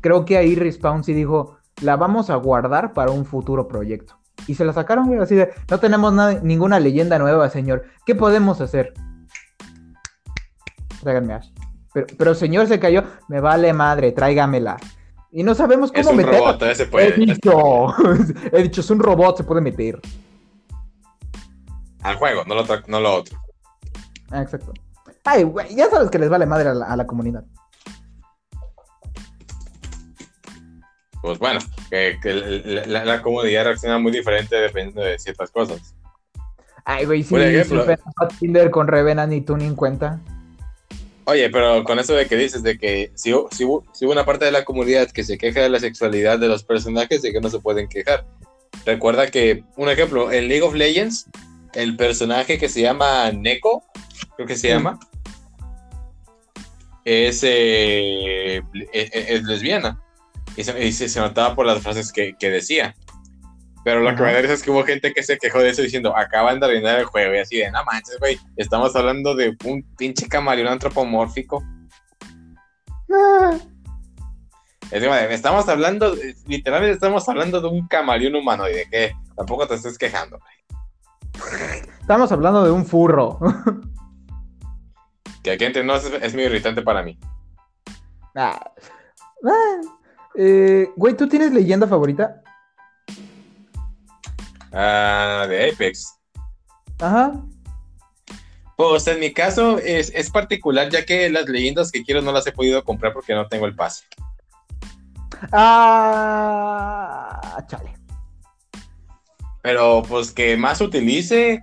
[0.00, 4.18] Creo que ahí Respawn sí dijo, la vamos a guardar para un futuro proyecto.
[4.46, 8.14] Y se la sacaron, güey, así de, no tenemos nada, ninguna leyenda nueva, señor, ¿qué
[8.14, 8.94] podemos hacer?
[11.02, 11.48] Tráiganme Ash.
[11.92, 14.76] Pero, pero señor se cayó, me vale madre, tráigamela.
[15.30, 16.38] Y no sabemos Es cómo un meterla.
[16.38, 17.12] robot, todavía se He puede.
[17.12, 17.86] dicho,
[18.52, 20.00] he dicho, es un robot, se puede meter.
[22.02, 23.38] Al juego, no lo, no lo otro.
[24.30, 24.72] Ah, exacto.
[25.24, 27.44] Ay, güey, ya sabes que les vale madre a la, a la comunidad.
[31.22, 31.60] Pues bueno,
[31.90, 35.94] que, que la, la- la comunidad reacciona muy diferente dependiendo de ciertas cosas.
[36.84, 37.84] Ay, güey, sí, Por ejemplo-
[38.16, 40.20] a Tinder con Revenant y tú ni en cuenta.
[41.24, 44.12] Oye, pero con eso de que dices de que si, hu- si, hubo- si hubo
[44.12, 47.32] una parte de la comunidad que se queja de la sexualidad de los personajes, de
[47.32, 48.24] que no se pueden quejar.
[48.86, 51.26] Recuerda que, un ejemplo, en League of Legends,
[51.74, 53.84] el personaje que se llama Neko,
[54.36, 54.98] creo que se llama,
[57.04, 58.62] es, eh,
[58.92, 60.00] es, es lesbiana.
[60.58, 62.94] Y, se, y se- se notaba por las frases que, que decía.
[63.84, 66.14] Pero lo que me da es que hubo gente que se quejó de eso diciendo,
[66.16, 67.34] acaban de arruinar el juego.
[67.34, 71.64] Y así de, no manches, güey, estamos hablando de un pinche camaleón antropomórfico.
[73.10, 73.56] Ah,
[74.90, 79.66] Es que, madre, estamos hablando, de- literalmente estamos hablando de un camaleón humanoide, que tampoco
[79.68, 80.38] te estés quejando.
[80.38, 81.82] güey.
[82.00, 83.38] Estamos hablando de un furro.
[85.42, 87.18] Que aquí entre nos es, es muy irritante para mí.
[88.34, 88.60] Ah.
[89.46, 89.97] Ah.
[90.34, 92.42] Eh, güey, ¿tú tienes leyenda favorita?
[94.72, 96.14] Ah, de Apex.
[97.00, 97.32] Ajá.
[98.76, 102.46] Pues en mi caso es, es particular, ya que las leyendas que quiero no las
[102.46, 104.04] he podido comprar porque no tengo el pase.
[105.52, 107.94] Ah, chale.
[109.62, 111.62] Pero pues que más utilice,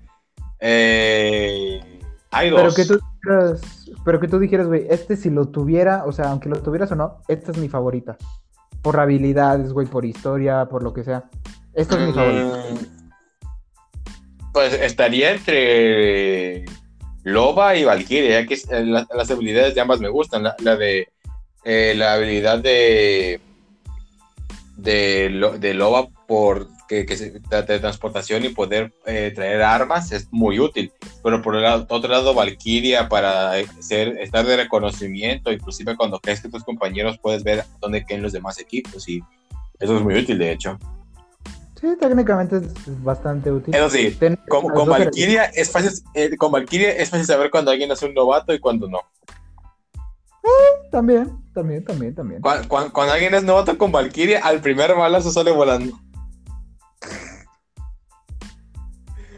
[0.59, 2.01] eh,
[2.31, 2.75] hay Pero dos.
[2.75, 3.61] que tú dijeras,
[4.03, 6.95] pero que tú dijeras, güey, este si lo tuviera, o sea, aunque lo tuvieras o
[6.95, 8.17] no, esta es mi favorita.
[8.85, 11.23] Por habilidades, güey, por historia, por lo que sea.
[11.73, 12.13] Esta es mi.
[12.13, 12.77] Mm,
[14.53, 16.65] Pues estaría entre
[17.23, 20.43] Loba y Valkyria, ya que eh, la- las habilidades de ambas me gustan.
[20.43, 21.09] La, la de
[21.63, 23.41] eh, la habilidad de
[24.77, 30.11] de, Lo- de Loba por que, que se de transportación y poder eh, traer armas
[30.11, 30.91] es muy útil.
[31.23, 36.19] Pero por el lado- otro lado, Valkyria para eh, ser, estar de reconocimiento, inclusive cuando
[36.19, 39.21] crees que tus compañeros puedes ver dónde quedan los demás equipos y
[39.79, 40.77] eso es muy útil de hecho.
[41.79, 43.75] Sí, técnicamente es bastante útil.
[43.75, 47.71] Eso sí, Ten- Con, con Valkyria es fácil, eh, con Valkyria es fácil saber cuando
[47.71, 49.01] alguien es un novato y cuando no.
[50.91, 52.41] También, también, también, también.
[52.41, 55.99] Cuando, cuando alguien es novato con Valkyria, al primer balazo sale volando.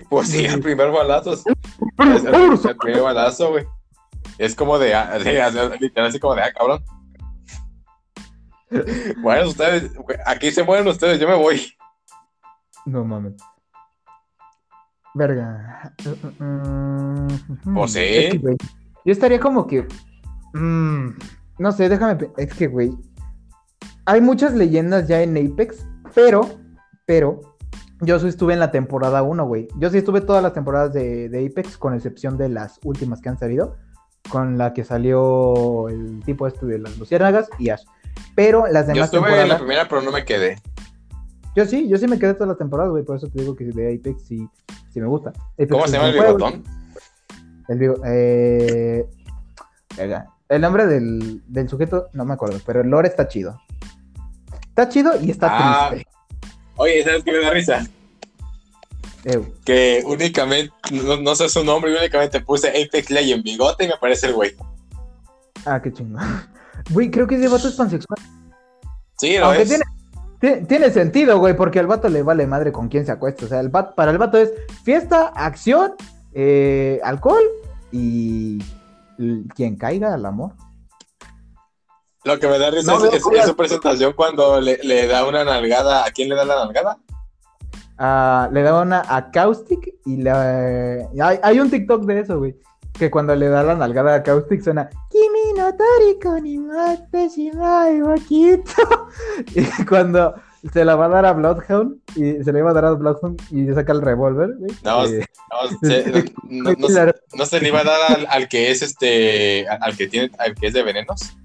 [0.09, 1.33] Pues sí, el primer balazo.
[1.33, 1.43] Es
[1.97, 3.65] el, el primer balazo, güey.
[4.37, 6.83] Es como de, ah, de- literal, así como de, ah, cabrón.
[9.21, 9.91] Bueno, ustedes,
[10.25, 11.73] aquí se mueren ustedes, yo me voy.
[12.85, 13.33] No mames.
[15.13, 15.93] Verga.
[17.73, 17.99] Pues sí.
[18.01, 18.57] es que, güey,
[19.05, 19.87] yo estaría como que.
[20.53, 21.07] mm,
[21.59, 22.29] no sé, déjame.
[22.37, 22.91] Es que, güey.
[24.05, 26.49] Hay muchas leyendas ya en Apex, pero.
[27.05, 27.56] Pero.
[28.01, 29.67] Yo sí estuve en la temporada 1, güey.
[29.77, 33.29] Yo sí estuve todas las temporadas de, de Apex, con excepción de las últimas que
[33.29, 33.75] han salido.
[34.29, 37.83] Con la que salió el tipo este de las luciérnagas y Ash.
[38.35, 39.57] Pero las Yo demás estuve en la temporadas.
[39.61, 40.57] primera, pero no me quedé.
[41.55, 43.03] Yo sí, yo sí me quedé todas las temporadas, güey.
[43.03, 44.47] Por eso te digo que de Apex sí,
[44.91, 45.29] sí me gusta.
[45.53, 46.35] Apex ¿Cómo se llama el juego.
[46.37, 46.63] bigotón?
[47.69, 49.07] El bigo- eh.
[50.49, 53.59] El nombre del, del sujeto, no me acuerdo, pero el lore está chido.
[54.69, 55.89] Está chido y está Ah.
[55.89, 56.06] triste.
[56.77, 57.85] Oye, ¿sabes qué me da risa?
[59.65, 63.93] Que únicamente, no, no sé su nombre, y únicamente puse Apex Legend bigote y me
[63.95, 64.55] aparece el güey.
[65.65, 66.19] ah, qué chingo.
[66.91, 68.17] Güey, creo que ese vato es pansexual.
[69.19, 69.67] Sí, lo Aunque es.
[69.69, 69.83] tiene,
[70.39, 73.43] ti- tiene sentido, güey, porque al vato le vale madre con quién se acuesta.
[73.45, 74.51] O sea, el vato, para el vato es
[74.85, 75.95] fiesta, acción,
[76.33, 77.41] eh, alcohol
[77.91, 78.59] y
[79.55, 80.51] quien caiga al amor.
[82.27, 86.05] Lo que me da risa No, es, su presentación cuando le, le da una nalgada.
[86.05, 86.97] ¿A quién le da la nalgada?
[87.97, 91.07] Ah, le da una a Caustic y la...
[91.23, 92.55] Hay, hay un TikTok de eso, güey.
[92.93, 98.01] Que cuando le da la nalgada a Caustic suena Kimi no Toriko ni mate shimai
[98.01, 99.09] wa kito".
[99.55, 100.33] Y cuando
[100.73, 103.41] se la va a dar a Bloodhound y se le iba a dar a Bloodhound
[103.51, 104.71] y saca el revólver, güey.
[104.83, 105.07] No, No,
[105.81, 109.67] se- no, no se- no se le iba a dar al, al que es este.
[109.69, 110.31] Al al que tiene.
[110.39, 111.37] Al que es de venenos.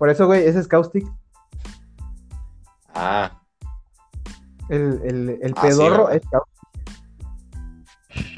[0.00, 1.06] Por eso, güey, ese es Caustic.
[2.94, 3.38] Ah.
[4.70, 6.58] El, el, el Ah, pedorro es Caustic.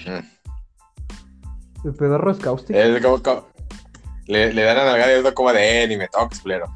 [0.09, 1.87] Mm.
[1.87, 2.75] El pedorro es Caustic.
[2.75, 3.47] Es como, como-
[4.27, 6.67] le, le dan la nalgada y es como de él y me toques, culero.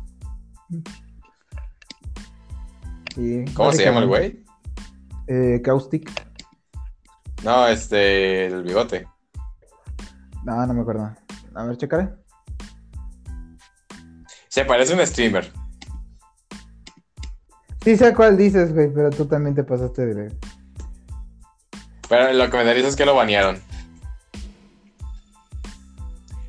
[3.17, 4.45] Sí, ¿Cómo se llama el güey?
[5.27, 6.09] Eh, Caustic.
[7.43, 8.47] No, este.
[8.47, 9.09] El bigote.
[10.45, 11.13] No, no me acuerdo.
[11.57, 12.09] A ver, checaré.
[14.57, 15.53] Se parece a un streamer.
[17.85, 20.35] Sí sé cuál dices, güey, pero tú también te pasaste de...
[22.09, 23.61] Pero lo que me risa es que lo banearon.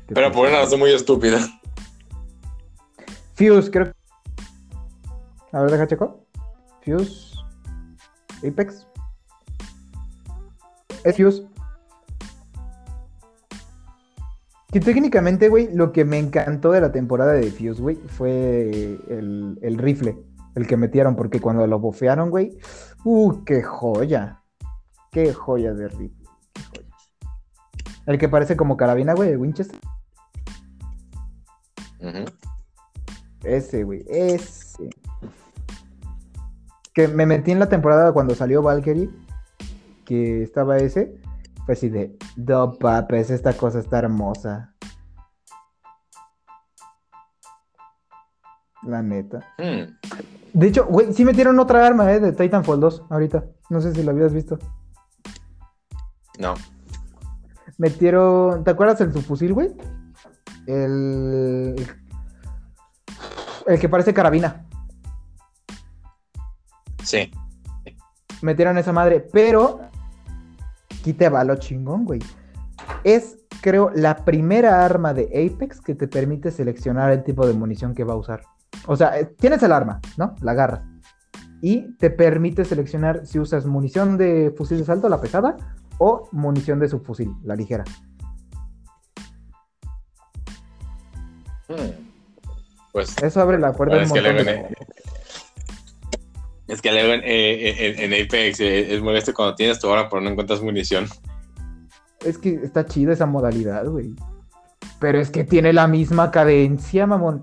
[0.06, 1.38] Pero por una razón muy estúpida.
[3.34, 3.92] Fuse, creo.
[5.52, 6.24] A ver, deja checo.
[6.82, 7.36] Fuse.
[8.38, 8.86] Apex.
[11.04, 11.46] Es Fuse.
[14.70, 19.58] Que técnicamente, güey, lo que me encantó de la temporada de Fuse, güey, fue el,
[19.62, 20.18] el rifle,
[20.54, 22.58] el que metieron, porque cuando lo bofearon, güey,
[23.02, 24.42] ¡uh, qué joya!
[25.10, 26.28] ¡Qué joya de rifle!
[26.52, 26.88] ¡Qué joya!
[28.04, 29.78] El que parece como carabina, güey, de Winchester.
[33.44, 34.90] Ese, güey, ese.
[36.92, 39.08] Que me metí en la temporada cuando salió Valkyrie,
[40.04, 41.18] que estaba ese.
[41.68, 44.74] Fue así de, no papes, esta cosa está hermosa.
[48.84, 49.54] La neta.
[49.58, 49.94] Hmm.
[50.54, 53.44] De hecho, güey, sí metieron otra arma, eh, de Titanfall 2 ahorita.
[53.68, 54.58] No sé si lo habías visto.
[56.38, 56.54] No.
[57.76, 59.76] Metieron, ¿te acuerdas el subfusil, güey?
[60.66, 61.76] El...
[63.66, 64.64] El que parece carabina.
[67.04, 67.30] Sí.
[68.40, 69.87] metieron esa madre, pero
[71.08, 72.20] quite va lo chingón, güey.
[73.02, 77.94] Es, creo, la primera arma de Apex que te permite seleccionar el tipo de munición
[77.94, 78.42] que va a usar.
[78.86, 80.34] O sea, eh, tienes el arma, ¿no?
[80.42, 80.84] La agarras.
[81.62, 85.56] Y te permite seleccionar si usas munición de fusil de salto, la pesada,
[85.96, 87.84] o munición de subfusil, la ligera.
[91.68, 92.04] Hmm.
[92.92, 94.76] Pues Eso abre la puerta a Bueno, un es que luego de-
[96.68, 100.08] es que luego en, eh, en- en Apex eh, es molesto cuando tienes tu hora
[100.08, 101.06] pero no encuentras munición.
[102.24, 104.14] Es que está chida esa modalidad, güey.
[105.00, 107.40] Pero es que tiene la misma cadencia, mamón.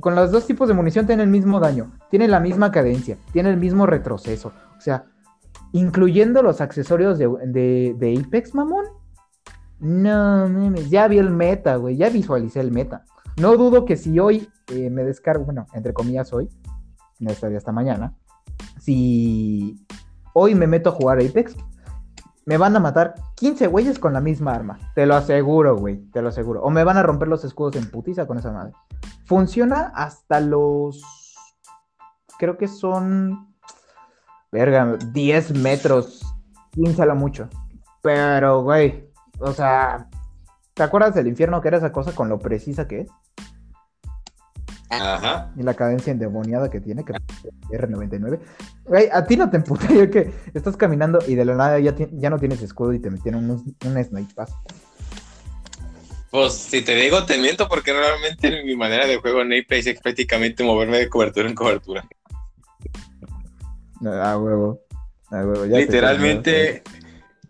[0.00, 1.92] Con los dos tipos de munición tiene el mismo daño.
[2.10, 3.16] Tiene la misma cadencia.
[3.32, 4.52] Tiene el mismo retroceso.
[4.76, 5.04] O sea,
[5.72, 8.84] incluyendo los accesorios de, Apex, mamón.
[9.78, 11.96] No, mames, ya vi el meta, güey.
[11.96, 13.04] Ya visualicé el meta.
[13.36, 16.48] No dudo que si hoy eh, me descargo, bueno, entre comillas hoy,
[17.18, 18.14] no estaría hasta mañana.
[18.80, 19.86] Si
[20.32, 21.56] hoy me meto a jugar Apex,
[22.48, 24.78] me van a matar 15 güeyes con la misma arma.
[24.94, 25.98] Te lo aseguro, güey.
[26.12, 26.62] Te lo aseguro.
[26.62, 28.72] O me van a romper los escudos en putiza con esa madre.
[29.26, 31.02] Funciona hasta los.
[32.38, 33.54] Creo que son.
[34.50, 36.22] Verga, 10 metros.
[36.70, 37.50] 15 a lo mucho.
[38.00, 39.10] Pero, güey,
[39.40, 40.08] o sea,
[40.72, 43.10] ¿te acuerdas del infierno que era esa cosa con lo precisa que es?
[44.90, 45.52] Ajá.
[45.56, 48.40] Y la cadencia endemoniada que tiene, que es R99.
[48.84, 52.30] Güey, a ti no te emputaría que estás caminando y de la nada ya, ya
[52.30, 54.52] no tienes escudo y te metieron un, un snipe pass.
[56.30, 60.00] Pues si te digo, te miento porque realmente mi manera de juego en Apex es
[60.00, 62.06] prácticamente moverme de cobertura en cobertura.
[64.04, 64.80] A huevo.
[65.30, 65.64] A huevo.
[65.64, 66.82] ya literalmente,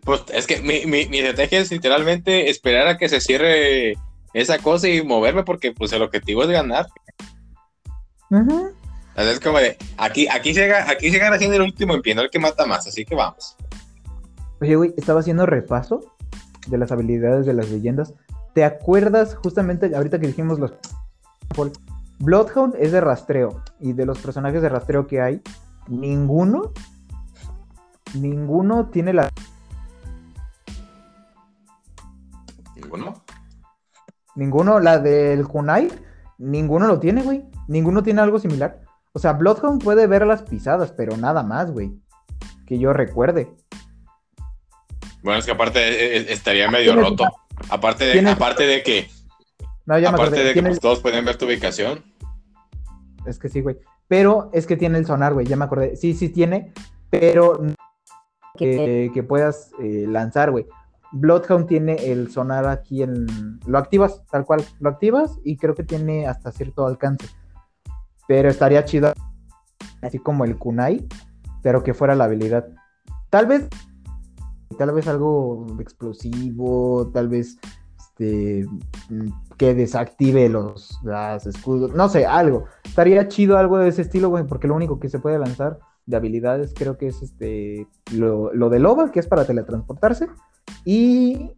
[0.03, 3.97] pues es que mi, mi, mi estrategia es literalmente esperar a que se cierre
[4.33, 6.87] esa cosa y moverme porque pues el objetivo es ganar.
[9.15, 11.93] O sea, es como de, aquí, aquí, se, ga- aquí se gana siendo el último
[11.93, 13.55] en pie, no el que mata más, así que vamos.
[14.61, 16.15] Oye, güey, estaba haciendo repaso
[16.67, 18.13] de las habilidades de las leyendas.
[18.53, 20.73] ¿Te acuerdas justamente ahorita que dijimos los...
[22.19, 25.41] Bloodhound es de rastreo y de los personajes de rastreo que hay,
[25.87, 26.73] ninguno,
[28.13, 29.29] ninguno tiene la...
[32.75, 33.23] ¿Ninguno?
[34.35, 35.89] Ninguno, la del Kunai,
[36.37, 37.43] ninguno lo tiene, güey.
[37.69, 38.81] Ninguno tiene algo similar.
[39.13, 41.93] O sea, Bloodhound puede ver las pisadas, pero nada más, güey.
[42.65, 43.51] Que yo recuerde.
[45.21, 47.25] Bueno, es que aparte eh, eh, estaría medio Tiene- roto.
[47.69, 49.09] Aparte de, aparte de que,
[49.85, 52.03] No, ya me aparte de que pues, todos pueden ver tu ubicación.
[53.25, 53.77] Es que sí, güey.
[54.07, 55.45] Pero es que tiene el sonar, güey.
[55.45, 55.95] Ya me acordé.
[55.95, 56.73] Sí, sí tiene,
[57.11, 57.61] pero
[58.57, 60.65] que puedas eh, lanzar, güey.
[61.11, 63.59] Bloodhound tiene el sonar aquí en.
[63.67, 64.65] Lo activas, tal cual.
[64.79, 67.27] Lo activas y creo que tiene hasta cierto alcance.
[68.29, 69.11] Pero estaría chido.
[70.03, 71.07] Así como el Kunai,
[71.63, 72.67] pero que fuera la habilidad.
[73.31, 73.67] Tal vez.
[74.77, 77.57] Tal vez algo explosivo, tal vez.
[77.97, 78.67] Este.
[79.09, 81.95] mm, Que desactive los las escudos.
[81.95, 82.65] No sé, algo.
[82.83, 86.15] Estaría chido algo de ese estilo, güey, porque lo único que se puede lanzar de
[86.15, 90.27] habilidades creo que es este lo, lo de Loba, que es para teletransportarse,
[90.85, 91.51] y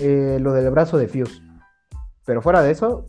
[0.00, 1.40] eh, lo del brazo de Fuse.
[2.24, 3.06] Pero fuera de eso,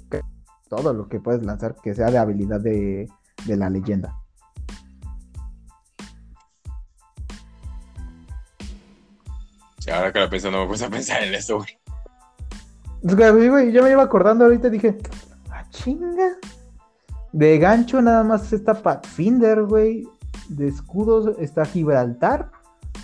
[0.68, 3.10] todo lo que puedes lanzar que sea de habilidad de,
[3.46, 4.16] de la leyenda.
[9.80, 11.78] Sí, ahora que lo pienso, no me puse a pensar en eso, güey,
[13.72, 14.98] yo me iba acordando ahorita y dije,
[15.52, 16.38] ah, chinga.
[17.32, 20.08] De gancho nada más está Pathfinder, güey.
[20.50, 22.52] De escudos está Gibraltar.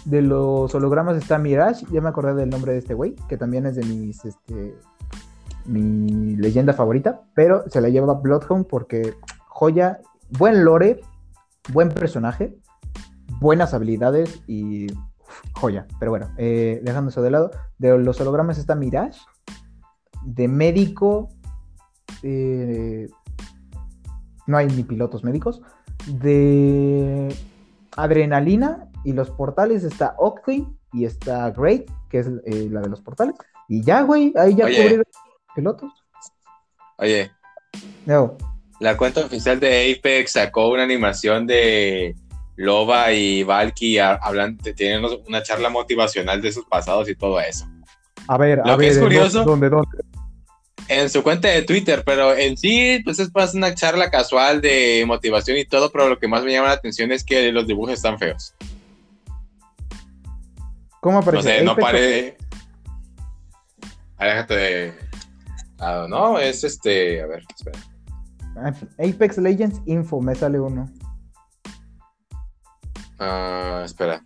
[0.06, 1.86] De los hologramas está Mirage.
[1.92, 4.76] Ya me acordé del nombre de este güey, que también es de mis, este,
[5.66, 7.22] mi leyenda favorita.
[7.34, 9.14] Pero se la lleva Bloodhound porque
[9.48, 10.00] joya,
[10.38, 11.02] buen lore,
[11.72, 12.58] buen personaje,
[13.40, 15.88] buenas habilidades y uf, joya.
[16.00, 19.20] Pero bueno, eh, dejando eso de lado, de los hologramas está Mirage
[20.26, 21.30] de médico,
[22.22, 23.10] eh,
[24.48, 25.62] no hay ni pilotos médicos.
[26.08, 27.34] De
[27.96, 33.02] adrenalina y los portales está Octane y está Great, que es eh, la de los
[33.02, 33.36] portales.
[33.68, 34.76] Y ya, güey, ahí ya Oye.
[34.76, 35.06] cubrieron
[35.56, 35.92] pilotos.
[36.98, 37.32] Oye,
[38.06, 38.38] No,
[38.80, 42.16] la cuenta oficial de Apex sacó una animación de
[42.56, 47.40] Loba y Valky a- hablan, de- tienen una charla motivacional de sus pasados y todo
[47.40, 47.66] eso.
[48.28, 49.98] a ver, a Lo que ver, es ¿en curioso- ¿dónde, dónde?
[50.90, 55.04] En su cuenta de Twitter, pero en sí, pues es más una charla casual de
[55.08, 57.94] motivación y todo, pero lo que más me llama la atención es que los dibujos
[57.94, 58.54] están feos.
[61.00, 61.58] ¿Cómo No aparece?
[61.60, 62.38] sé, no pare.
[64.18, 64.94] Ah, déjate de.
[65.86, 67.22] Ah, no, es este.
[67.22, 67.80] A ver, espera.
[69.00, 70.90] Apex Legends Info, me sale uno.
[73.20, 74.22] Ah, espera.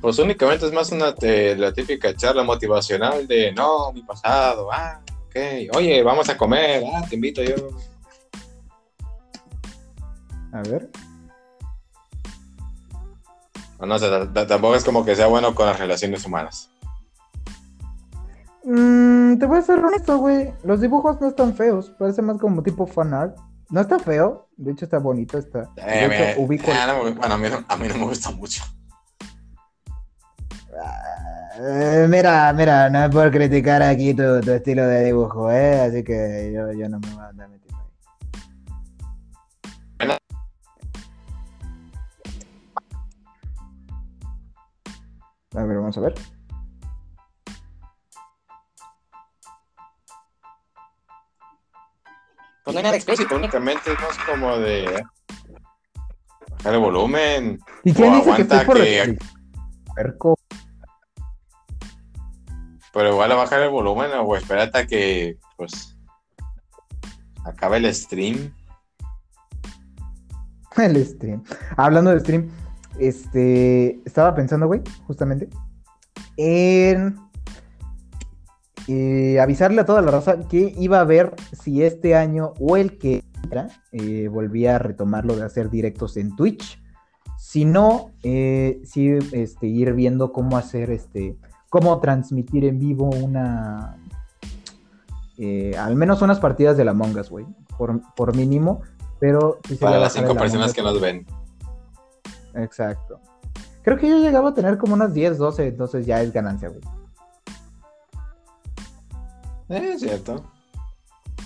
[0.00, 5.00] Pues únicamente es más una te- la típica charla motivacional de no, mi pasado, ah,
[5.26, 7.56] ok, oye, vamos a comer, ah, te invito yo.
[10.52, 10.88] A ver.
[13.80, 13.98] No, no,
[14.46, 16.70] tampoco es como que sea bueno con las relaciones humanas.
[18.68, 20.52] Mm, te voy a ser honesto, güey.
[20.64, 21.90] Los dibujos no están feos.
[21.98, 23.36] Parece más como tipo fanart.
[23.70, 24.48] No está feo.
[24.56, 25.38] De hecho, está bonito.
[25.38, 25.70] Está.
[25.76, 27.86] Eh, de hecho, me- ubico el- ah, no me- bueno, a mí, no, a mí
[27.88, 28.64] no me gusta mucho.
[31.58, 35.80] Eh, mira, mira, no es por criticar aquí tu, tu estilo de dibujo, ¿eh?
[35.80, 37.90] Así que yo, yo no me voy a andar metiendo ahí.
[39.98, 40.14] Bueno.
[45.54, 46.14] A ver, vamos a ver.
[52.66, 55.04] Pues no hay nada explícito, únicamente es más como de.
[56.50, 57.60] Bajar el volumen.
[57.84, 59.18] ¿Y quién dice que aguanta estoy por que-?
[59.94, 60.36] Perco.
[62.92, 65.96] Pero igual a bajar el volumen o espérate a que, pues,
[67.44, 68.52] acabe el stream.
[70.76, 71.44] El stream.
[71.76, 72.50] Hablando de stream,
[72.98, 75.48] Este, estaba pensando, güey, justamente,
[76.36, 77.16] en
[78.88, 82.98] eh, avisarle a toda la raza que iba a ver si este año o el
[82.98, 86.80] que entra eh, volvía a retomar lo de hacer directos en Twitch.
[87.38, 91.36] Si no, eh, sí, este, ir viendo cómo hacer, este,
[91.68, 93.96] cómo transmitir en vivo una,
[95.38, 98.82] eh, al menos unas partidas de la Among Us, güey, por, por mínimo,
[99.18, 101.26] pero sí Para las cinco personas que nos ven.
[102.54, 103.20] Exacto.
[103.82, 106.80] Creo que yo llegaba a tener como unas 10, 12, entonces ya es ganancia, güey.
[109.68, 110.44] Eh, es cierto.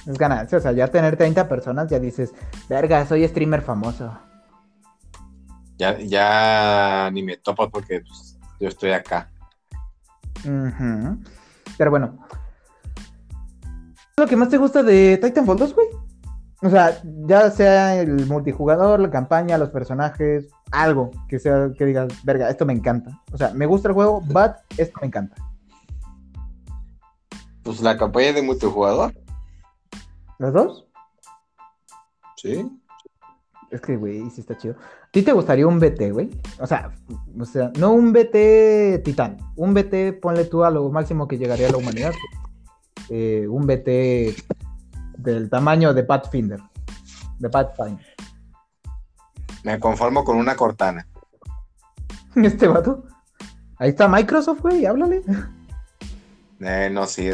[0.06, 2.32] Es ganancia, o sea, ya tener 30 personas ya dices,
[2.68, 4.18] verga, soy streamer famoso.
[5.76, 9.30] Ya, ya ni me topo porque pues, yo estoy acá.
[11.76, 12.18] Pero bueno.
[14.16, 15.88] ¿Lo que más te gusta de Titanfall 2, güey?
[16.62, 22.08] O sea, ya sea el multijugador, la campaña, los personajes, algo que sea que digas,
[22.22, 23.18] verga, esto me encanta.
[23.32, 25.36] O sea, me gusta el juego, but esto me encanta.
[27.62, 29.14] Pues la campaña de multijugador.
[30.38, 30.86] ¿Los dos?
[32.36, 32.66] Sí.
[33.70, 34.74] Es que, güey, sí está chido.
[34.74, 36.30] ¿A ti te gustaría un BT, güey?
[36.58, 36.92] O sea,
[37.38, 39.36] o sea, no un BT titán.
[39.56, 42.12] Un BT, ponle tú a lo máximo que llegaría a la humanidad.
[43.08, 44.34] Eh, un BT
[45.18, 46.60] del tamaño de Pathfinder.
[47.38, 48.06] De Pathfinder.
[49.62, 51.06] Me conformo con una cortana.
[52.36, 53.04] Este vato.
[53.76, 55.22] Ahí está Microsoft, güey, háblale.
[56.60, 57.30] Eh, no, sí.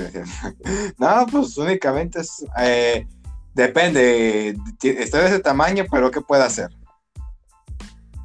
[0.99, 2.45] no, pues únicamente es.
[2.59, 3.07] eh,
[3.55, 4.57] depende.
[4.83, 6.70] Estoy de ese tamaño, pero ¿qué puedo hacer?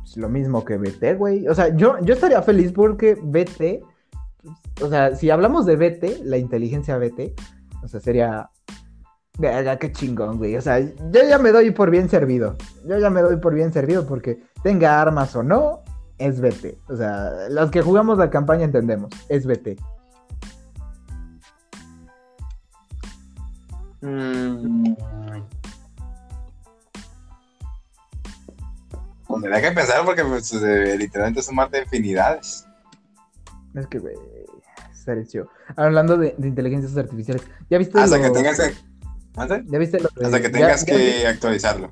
[0.05, 1.47] Es lo mismo que BT, güey.
[1.47, 3.83] O sea, yo, yo estaría feliz porque BT.
[4.83, 7.33] O sea, si hablamos de BT, la inteligencia BT,
[7.83, 8.49] o sea, sería.
[9.39, 10.55] Verga, qué chingón, güey.
[10.57, 12.57] O sea, yo ya me doy por bien servido.
[12.85, 15.79] Yo ya me doy por bien servido porque tenga armas o no,
[16.17, 16.77] es BT.
[16.89, 19.79] O sea, los que jugamos la campaña entendemos, es BT.
[24.01, 24.93] Mm.
[29.27, 32.65] Pues da que pensar porque pues, eh, literalmente es un mar de infinidades.
[33.73, 34.15] Es que, güey,
[34.93, 35.49] serio.
[35.77, 38.73] Hablando de, de inteligencias artificiales, ¿ya viste Hasta lo- que tengas que.
[39.67, 41.91] ¿Ya viste lo de- Hasta que tengas ya que actualizarlo.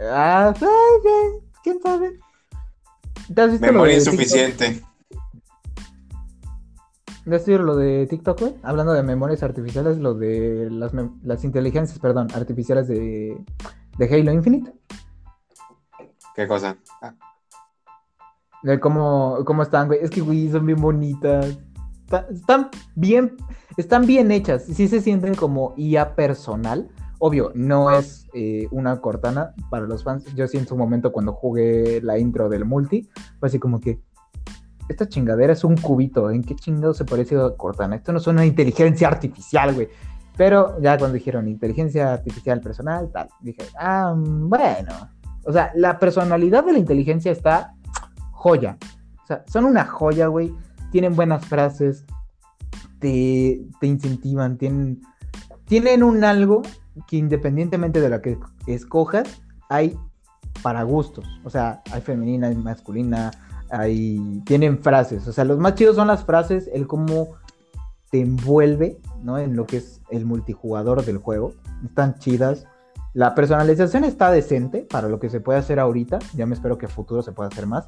[0.00, 0.52] Ah,
[1.62, 2.18] quién sabe.
[3.34, 4.82] ¿Te has visto lo Memoria de insuficiente.
[7.26, 8.54] Visto lo de TikTok, güey?
[8.62, 10.92] Hablando de memorias artificiales, lo de las,
[11.44, 13.36] inteligencias, perdón, artificiales de,
[13.98, 14.72] de Halo Infinite.
[16.36, 16.76] ¿Qué cosa?
[17.02, 17.14] Ah,
[18.62, 19.98] De cómo, cómo están, güey.
[20.02, 21.58] Es que, güey, son bien bonitas.
[22.04, 23.36] Está- Están bien,
[23.76, 24.64] están bien hechas.
[24.64, 26.88] Sí se sienten como IA personal.
[27.18, 30.24] Obvio, no es eh, una Cortana para los fans.
[30.36, 33.08] Yo sí en su momento cuando jugué la intro del multi,
[33.40, 34.00] fue así como que
[34.88, 36.30] esta chingadera es un cubito.
[36.30, 37.96] ¿En qué chingado se parece a Cortana?
[37.96, 39.88] Esto no es una inteligencia artificial, güey.
[40.36, 44.92] Pero ya cuando dijeron inteligencia artificial personal, tal, dije, ah, mm, bueno.
[45.44, 47.74] O sea, la personalidad de la inteligencia está
[48.32, 48.76] joya.
[49.22, 50.54] O sea, son una joya, güey.
[50.90, 52.04] Tienen buenas frases,
[52.98, 55.00] te, te incentivan, tienen,
[55.64, 56.62] tienen un algo
[57.06, 59.98] que independientemente de lo que escojas, hay
[60.62, 61.26] para gustos.
[61.44, 63.30] O sea, hay femenina, hay masculina,
[63.70, 65.26] hay, tienen frases.
[65.28, 67.36] O sea, los más chidos son las frases, el cómo
[68.10, 69.38] te envuelve, ¿no?
[69.38, 71.52] En lo que es el multijugador del juego.
[71.84, 72.66] Están chidas.
[73.12, 76.18] La personalización está decente para lo que se puede hacer ahorita.
[76.34, 77.86] Ya me espero que a futuro se pueda hacer más.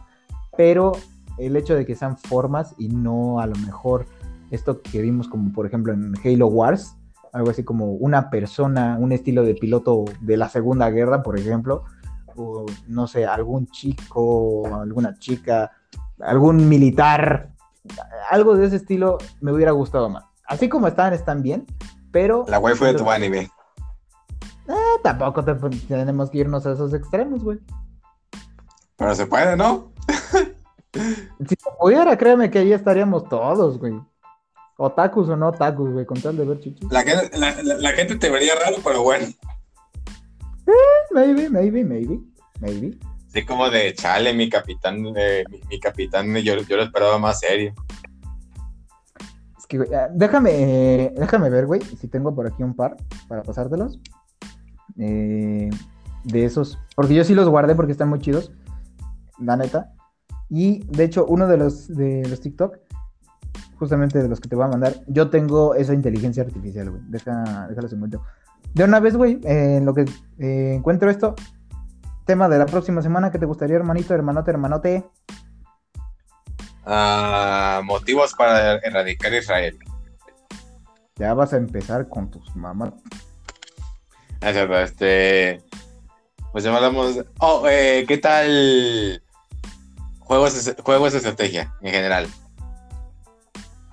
[0.56, 0.92] Pero
[1.38, 4.06] el hecho de que sean formas y no a lo mejor
[4.50, 6.96] esto que vimos como por ejemplo en Halo Wars,
[7.32, 11.84] algo así como una persona, un estilo de piloto de la Segunda Guerra, por ejemplo,
[12.38, 15.70] o no sé, algún chico, alguna chica,
[16.20, 17.50] algún militar,
[18.30, 20.24] algo de ese estilo me hubiera gustado más.
[20.46, 21.66] Así como están, están bien,
[22.10, 23.50] pero La waifu de tu anime.
[24.68, 25.54] eh, tampoco te-
[25.88, 27.58] tenemos que irnos a esos extremos, güey.
[28.96, 29.92] Pero se puede, ¿no?
[30.92, 33.94] Si se pudiera, créeme que ahí estaríamos todos, güey.
[34.78, 36.90] Otakus o no otakus, güey, con tal de ver chichis.
[36.90, 39.26] La, gente- la- la- la gente te vería raro, pero bueno.
[41.10, 42.20] Maybe, maybe, maybe,
[42.60, 42.98] maybe.
[43.28, 47.40] Sí, como de chale, mi capitán, eh, mi, mi capitán, yo, yo lo esperaba más
[47.40, 47.74] serio.
[49.58, 52.96] Es que, güey, ah, déjame, eh, déjame ver, güey, si tengo por aquí un par
[53.28, 54.00] para pasártelos.
[54.98, 55.68] Eh,
[56.24, 58.52] de esos, porque yo sí los guardé porque están muy chidos,
[59.38, 59.92] la neta.
[60.50, 62.78] Y de hecho, uno de los de los TikTok,
[63.78, 67.02] justamente de los que te voy a mandar, yo tengo esa inteligencia artificial, güey.
[67.08, 68.22] Deja, déjalos encuentro.
[68.74, 70.02] De una vez, güey, eh, en lo que
[70.38, 71.34] eh, encuentro esto,
[72.26, 75.04] tema de la próxima semana, ¿qué te gustaría, hermanito, hermanote, hermanote?
[76.84, 79.78] Ah, motivos para erradicar Israel.
[81.16, 82.92] Ya vas a empezar con tus mamás.
[84.40, 85.62] Cierto, este.
[86.52, 87.18] Pues ya hablamos.
[87.40, 89.22] Oh, eh, ¿qué tal?
[90.20, 92.28] Juegos juegos de estrategia en general.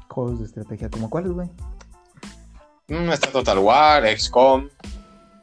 [0.10, 1.50] Juegos de estrategia, ¿como cuáles, güey?
[2.88, 4.70] Mm, está Total War, XCOM,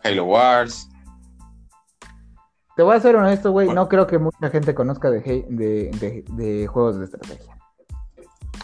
[0.04, 0.88] Halo Wars.
[2.76, 3.68] Te voy a ser honesto, güey.
[3.68, 7.56] No creo que mucha gente conozca de, de, de- de juegos de estrategia.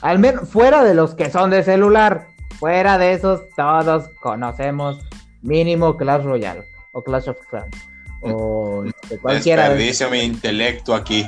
[0.01, 2.27] Al menos fuera de los que son de celular.
[2.59, 4.99] Fuera de esos, todos conocemos
[5.43, 7.77] mínimo Clash Royale o Clash of Clans.
[8.23, 11.25] O este, cualquiera de Desperdicio mi intelecto aquí.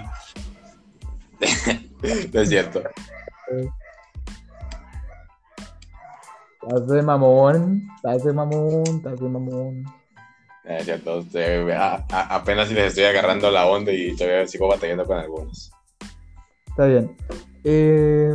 [2.32, 2.82] no es cierto.
[6.62, 9.82] Estás de mamón, estás de mamón, estás de mamón.
[9.82, 9.90] No
[10.76, 11.24] Es cierto.
[11.74, 15.72] a- a- apenas si les estoy agarrando la onda y todavía sigo batallando con algunos.
[16.68, 17.16] Está bien.
[17.64, 18.34] Eh,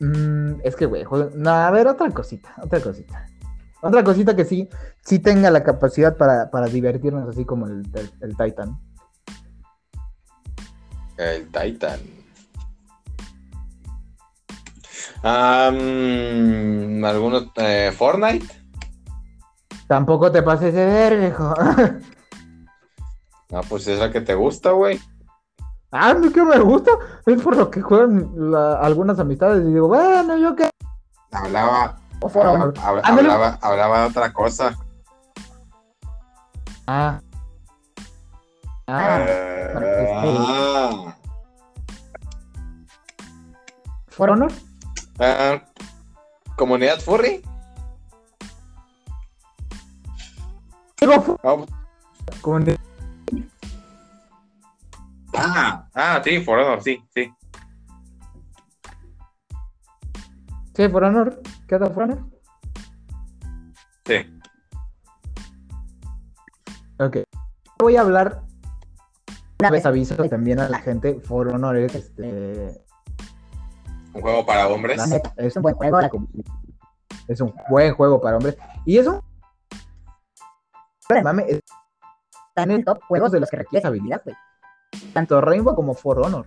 [0.00, 1.04] mm, es que, güey,
[1.36, 3.26] no, a ver, otra cosita, otra cosita.
[3.80, 4.68] Otra cosita que sí,
[5.04, 8.78] sí tenga la capacidad para, para divertirnos así como el, el- el Titan.
[11.16, 12.00] El Titan.
[15.22, 17.52] Am, ¿Alguno?
[17.56, 18.46] eh, ¿Fortnite?
[19.86, 21.54] Tampoco te pases de ver, viejo.
[23.50, 24.98] No, pues es la que te gusta, güey.
[25.90, 26.92] ah, no, que me gusta.
[27.26, 29.62] Es por lo que juegan la- algunas amistades.
[29.64, 30.70] Y digo, bueno, yo qué.
[31.30, 31.98] Hablaba,
[33.02, 34.74] hablaba, hablaba de otra cosa.
[36.86, 37.20] Ah.
[38.86, 39.26] Ah,
[40.14, 41.16] Ah.
[44.08, 44.50] ¿For Honor?
[45.18, 45.62] Ah,
[46.56, 47.42] ¿Comunidad furry?
[51.24, 51.56] Fu- Ah,
[52.60, 52.78] de-
[55.34, 57.32] Ah, ah, sí, For Honor, sí, sí.
[60.74, 61.40] Sí, For Honor.
[61.66, 62.24] ¿Qué onda, For Honor?
[64.06, 64.40] Sí.
[66.98, 67.16] Ok.
[67.78, 68.42] Voy a hablar.
[69.60, 71.20] Una vez aviso también a la gente.
[71.20, 72.80] For Honor es este.
[74.14, 75.00] Un juego para hombres.
[75.36, 76.00] es un buen juego.
[77.28, 78.56] Es un buen juego para hombres.
[78.84, 79.24] Y eso.
[81.22, 81.60] Mame, es-
[82.48, 84.36] está en el top juegos de los que requieres habilidad, güey.
[85.12, 86.46] Tanto Rainbow como For Honor.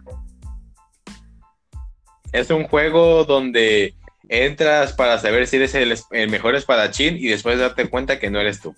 [2.32, 3.96] Es un juego donde
[4.28, 8.40] entras para saber si eres el, el mejor espadachín y después darte cuenta que no
[8.40, 8.76] eres tú.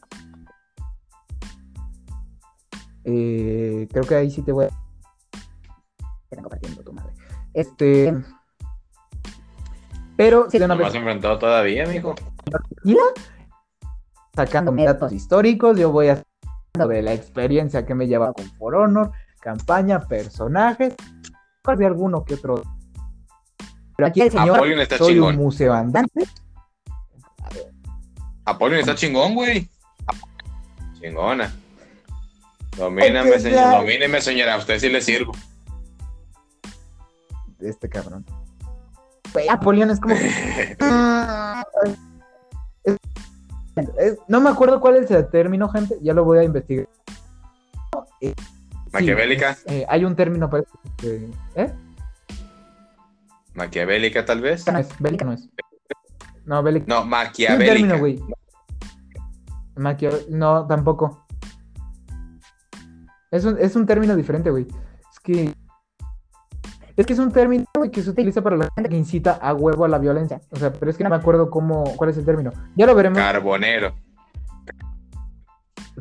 [3.05, 4.69] Eh, creo que ahí sí te voy a.
[6.29, 7.13] Están compartiendo tu madre.
[7.53, 8.13] Este.
[10.17, 12.15] Pero si de una No me has enfrentado todavía, mijo.
[14.71, 16.21] mis datos históricos, yo voy a
[16.73, 19.11] de la experiencia que me lleva con For Honor,
[19.41, 20.95] campaña, personajes,
[21.79, 22.61] de alguno que otro.
[23.95, 25.35] Pero aquí el señor, Apolion está soy chingón.
[25.35, 26.25] un museo andante.
[28.45, 29.69] Apolion está chingón, güey.
[31.01, 31.51] Chingona.
[32.77, 33.55] Domíname, señor.
[33.59, 34.53] ya- Domíneme, señora.
[34.53, 35.33] A usted sí le sirvo.
[37.59, 38.23] Este cabrón.
[39.33, 40.15] Güey, Apolión es como.
[40.15, 40.77] Es-
[43.97, 45.97] es- no me acuerdo cuál es el término, gente.
[46.01, 46.87] Ya lo voy a investigar.
[48.21, 48.33] Eh,
[48.91, 49.57] Maquiavélica.
[49.65, 51.73] eh, hay un término para este, ¿Eh?
[53.53, 54.65] Maquiavélica, tal vez.
[54.71, 55.47] No es, bélica no es.
[56.45, 56.85] No, bélica.
[56.87, 57.73] No, maquiavélica.
[57.73, 58.19] término, güey.
[60.29, 61.25] No, tampoco.
[63.31, 64.67] Es un, es un término diferente, güey.
[65.11, 65.53] Es que.
[66.95, 69.85] Es que es un término que se utiliza para la gente que incita a huevo
[69.85, 70.41] a la violencia.
[70.51, 72.51] O sea, pero es que no me acuerdo cómo, cuál es el término.
[72.75, 73.17] Ya lo veremos.
[73.19, 73.95] Carbonero.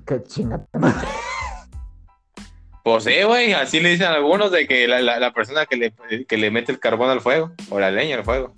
[0.07, 0.65] Qué chinga.
[2.85, 3.53] Pues sí, güey.
[3.53, 5.93] Así le dicen algunos de que la, la- la persona que le,
[6.27, 8.55] que le mete el carbón al fuego o la leña al fuego.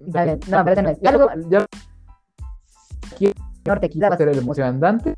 [0.00, 0.98] Dale, no, pero ese no es.
[1.00, 1.66] Ya luego, Ya
[3.66, 5.14] Norte, va a ser el museo andante.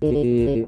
[0.00, 0.66] eh,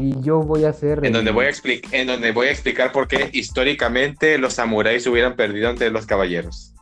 [0.00, 1.04] y yo voy a hacer.
[1.04, 5.04] En donde voy a explicar, en donde voy a explicar por qué históricamente los samuráis
[5.08, 6.72] hubieran perdido ante los caballeros.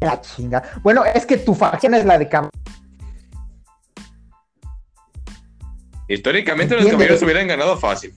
[0.00, 0.62] La chinga.
[0.84, 2.50] Bueno, es que tu facción es la de cab-
[6.08, 8.14] Históricamente los caballeros hubieran ganado fácil.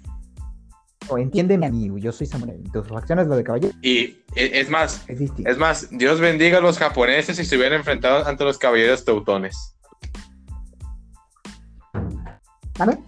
[1.08, 2.62] o Entiéndeme a mí, güey, yo soy samurai.
[2.72, 3.74] Tu facción es la de caballero.
[3.82, 8.28] Y e- es más, Es más, Dios bendiga a los japoneses si se hubieran enfrentado
[8.28, 9.76] ante los caballeros teutones.
[12.78, 13.00] ¿Vale?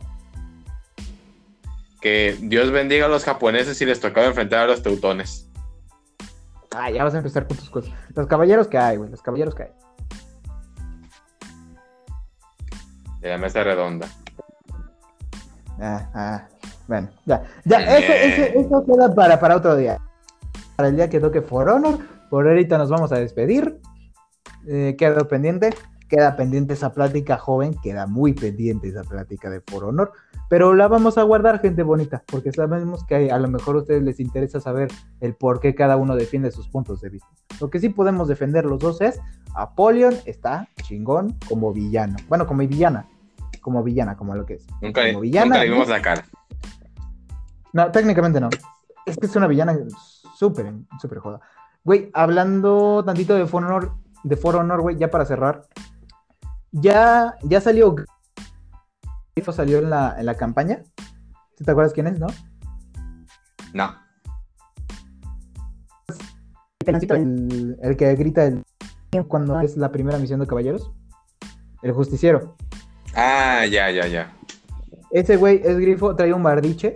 [2.01, 5.47] Que Dios bendiga a los japoneses si les tocaba enfrentar a los teutones.
[6.73, 7.91] Ah, ya vas a empezar con tus cosas.
[8.15, 9.09] Los caballeros que hay, güey.
[9.11, 9.71] Los caballeros que hay.
[13.19, 14.07] De la mesa redonda.
[15.79, 16.47] Ah, ah,
[16.87, 19.97] bueno, ya, ya, eso, eso, eso queda para, para otro día.
[20.75, 21.99] Para el día que toque For Honor,
[22.29, 23.79] por ahorita nos vamos a despedir.
[24.67, 25.71] Eh, queda pendiente,
[26.11, 30.11] queda pendiente esa plática joven, queda muy pendiente esa plática de For Honor,
[30.49, 34.03] pero la vamos a guardar, gente bonita, porque sabemos que a lo mejor a ustedes
[34.03, 34.89] les interesa saber
[35.21, 37.29] el por qué cada uno defiende sus puntos de vista.
[37.61, 39.21] Lo que sí podemos defender los dos es,
[39.55, 43.07] Apollyon está chingón como villano, bueno, como villana,
[43.61, 44.67] como villana, como lo que es.
[44.81, 46.25] Nunca, Como villana, nunca le vimos la cara.
[47.71, 48.49] No, técnicamente no.
[49.05, 49.79] Es que es una villana
[50.35, 51.39] súper, súper joda.
[51.85, 53.93] Güey, hablando tantito de For Honor,
[54.23, 55.63] de For Honor, güey, ya para cerrar.
[56.71, 57.95] Ya, ya salió.
[59.35, 60.83] Grifo salió en la, en la campaña.
[61.57, 62.27] ¿Sí ¿Te acuerdas quién es, no?
[63.73, 63.93] No.
[66.85, 68.63] El, el que grita el,
[69.27, 70.91] cuando es la primera misión de caballeros.
[71.81, 72.55] El justiciero.
[73.15, 74.37] Ah, ya, ya, ya.
[75.11, 76.93] Ese güey es grifo, trae un bardiche.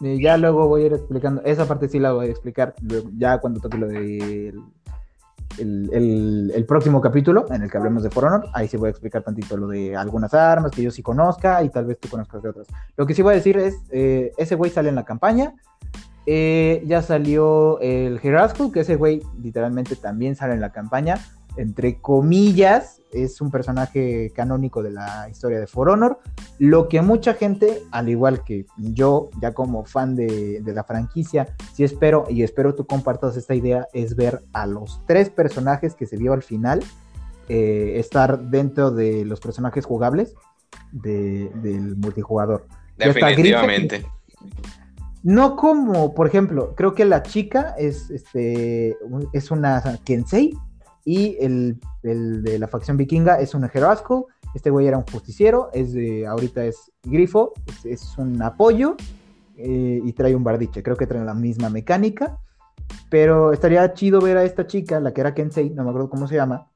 [0.00, 1.42] Y ya luego voy a ir explicando.
[1.42, 2.74] Esa parte sí la voy a explicar
[3.16, 4.60] ya cuando toque lo del
[5.58, 8.46] el, el- el próximo capítulo en el que hablemos de For Honor.
[8.52, 11.68] Ahí sí voy a explicar tantito lo de algunas armas que yo sí conozca y
[11.70, 12.66] tal vez tú conozcas de otras.
[12.96, 15.54] Lo que sí voy a decir es: eh, ese güey sale en la campaña.
[16.28, 21.18] Eh, ya salió el Heraskul, que ese güey literalmente también sale en la campaña.
[21.56, 26.18] Entre comillas, es un personaje canónico de la historia de For Honor.
[26.58, 31.54] Lo que mucha gente, al igual que yo, ya como fan de, de la franquicia,
[31.72, 36.06] sí espero, y espero tú compartas esta idea, es ver a los tres personajes que
[36.06, 36.82] se vio al final
[37.48, 40.34] eh, estar dentro de los personajes jugables
[40.92, 42.66] de- del multijugador.
[42.98, 44.04] Definitivamente.
[45.22, 48.96] No como, por ejemplo, creo que la chica es, este,
[49.32, 50.56] es una Kensei
[51.06, 54.24] y el, el de la facción vikinga es un Heraskul.
[54.54, 58.96] Este güey era un justiciero, es de, ahorita es grifo, es, es un apoyo
[59.56, 60.82] eh, y trae un bardiche.
[60.82, 62.38] Creo que traen la misma mecánica,
[63.08, 66.26] pero estaría chido ver a esta chica, la que era Kensei, no me acuerdo cómo
[66.26, 66.70] se llama,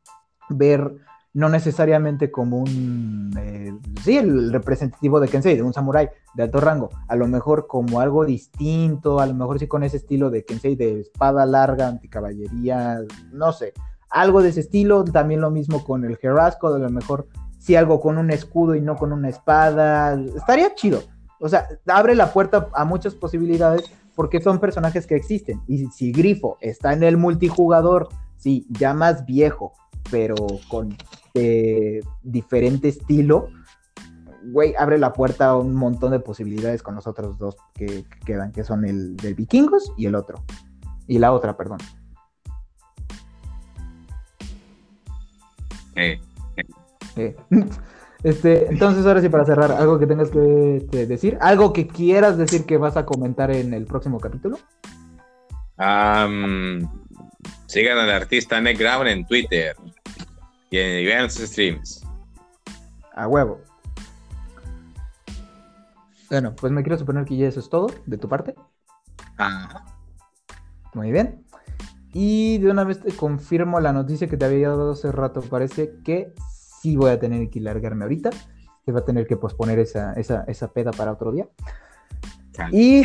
[0.49, 0.97] ver
[1.33, 6.61] no necesariamente como un, eh, sí, el representativo de Kensei, de un samurái de alto
[6.61, 10.45] rango, a lo mejor como algo distinto, a lo mejor sí con ese estilo de
[10.45, 13.01] Kensei de espada larga, anticaballería,
[13.33, 13.75] no sé,
[14.11, 17.29] algo de ese estilo, también lo mismo con el Herasco, a lo mejor
[17.59, 21.03] sí algo con un escudo y no con una espada, estaría chido,
[21.41, 26.13] o sea, abre la puerta a muchas posibilidades porque son personajes que existen, y si
[26.13, 29.73] Grifo está en el multijugador, sí, ya más viejo,
[30.11, 30.35] pero
[30.69, 30.97] con
[31.35, 33.49] eh, diferente estilo,
[34.45, 38.21] güey, abre la puerta a un montón de posibilidades con los otros dos que, que
[38.25, 40.43] quedan, que son el de vikingos y el otro.
[41.07, 41.79] Y la otra, perdón.
[45.97, 46.21] Eh,
[47.17, 47.37] Eh,
[48.23, 52.37] Este, entonces, ahora sí, para cerrar, algo que tengas que te decir, algo que quieras
[52.37, 54.59] decir que vas a comentar en el próximo capítulo.
[57.67, 59.75] sigan al artista Nick Brown en Twitter
[60.69, 62.05] y, en, y vean sus streams.
[63.15, 63.63] A huevo.
[66.29, 68.55] Bueno, pues me quiero suponer que ya eso es todo de tu parte.
[69.39, 69.85] Ajá.
[70.95, 71.45] Muy bien.
[72.13, 75.41] Y de una vez te confirmo la noticia que te había dado hace rato.
[75.43, 76.35] Parece que
[76.81, 78.31] sí voy a tener que largarme ahorita.
[78.85, 81.49] Se va a tener que posponer esa, esa, esa peda para otro día.
[82.73, 83.05] Y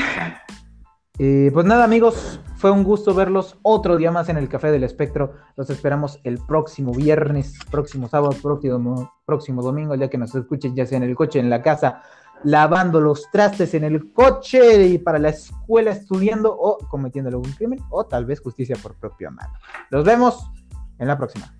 [1.17, 4.83] eh, pues nada, amigos, fue un gusto verlos otro día más en el Café del
[4.83, 5.33] Espectro.
[5.55, 10.75] Los esperamos el próximo viernes, próximo sábado, próximo, próximo domingo, el día que nos escuchen,
[10.75, 12.01] ya sea en el coche, en la casa,
[12.45, 17.79] lavando los trastes en el coche y para la escuela estudiando o cometiendo algún crimen
[17.89, 19.53] o tal vez justicia por propia mano.
[19.89, 20.51] Los vemos
[20.99, 21.53] en la próxima.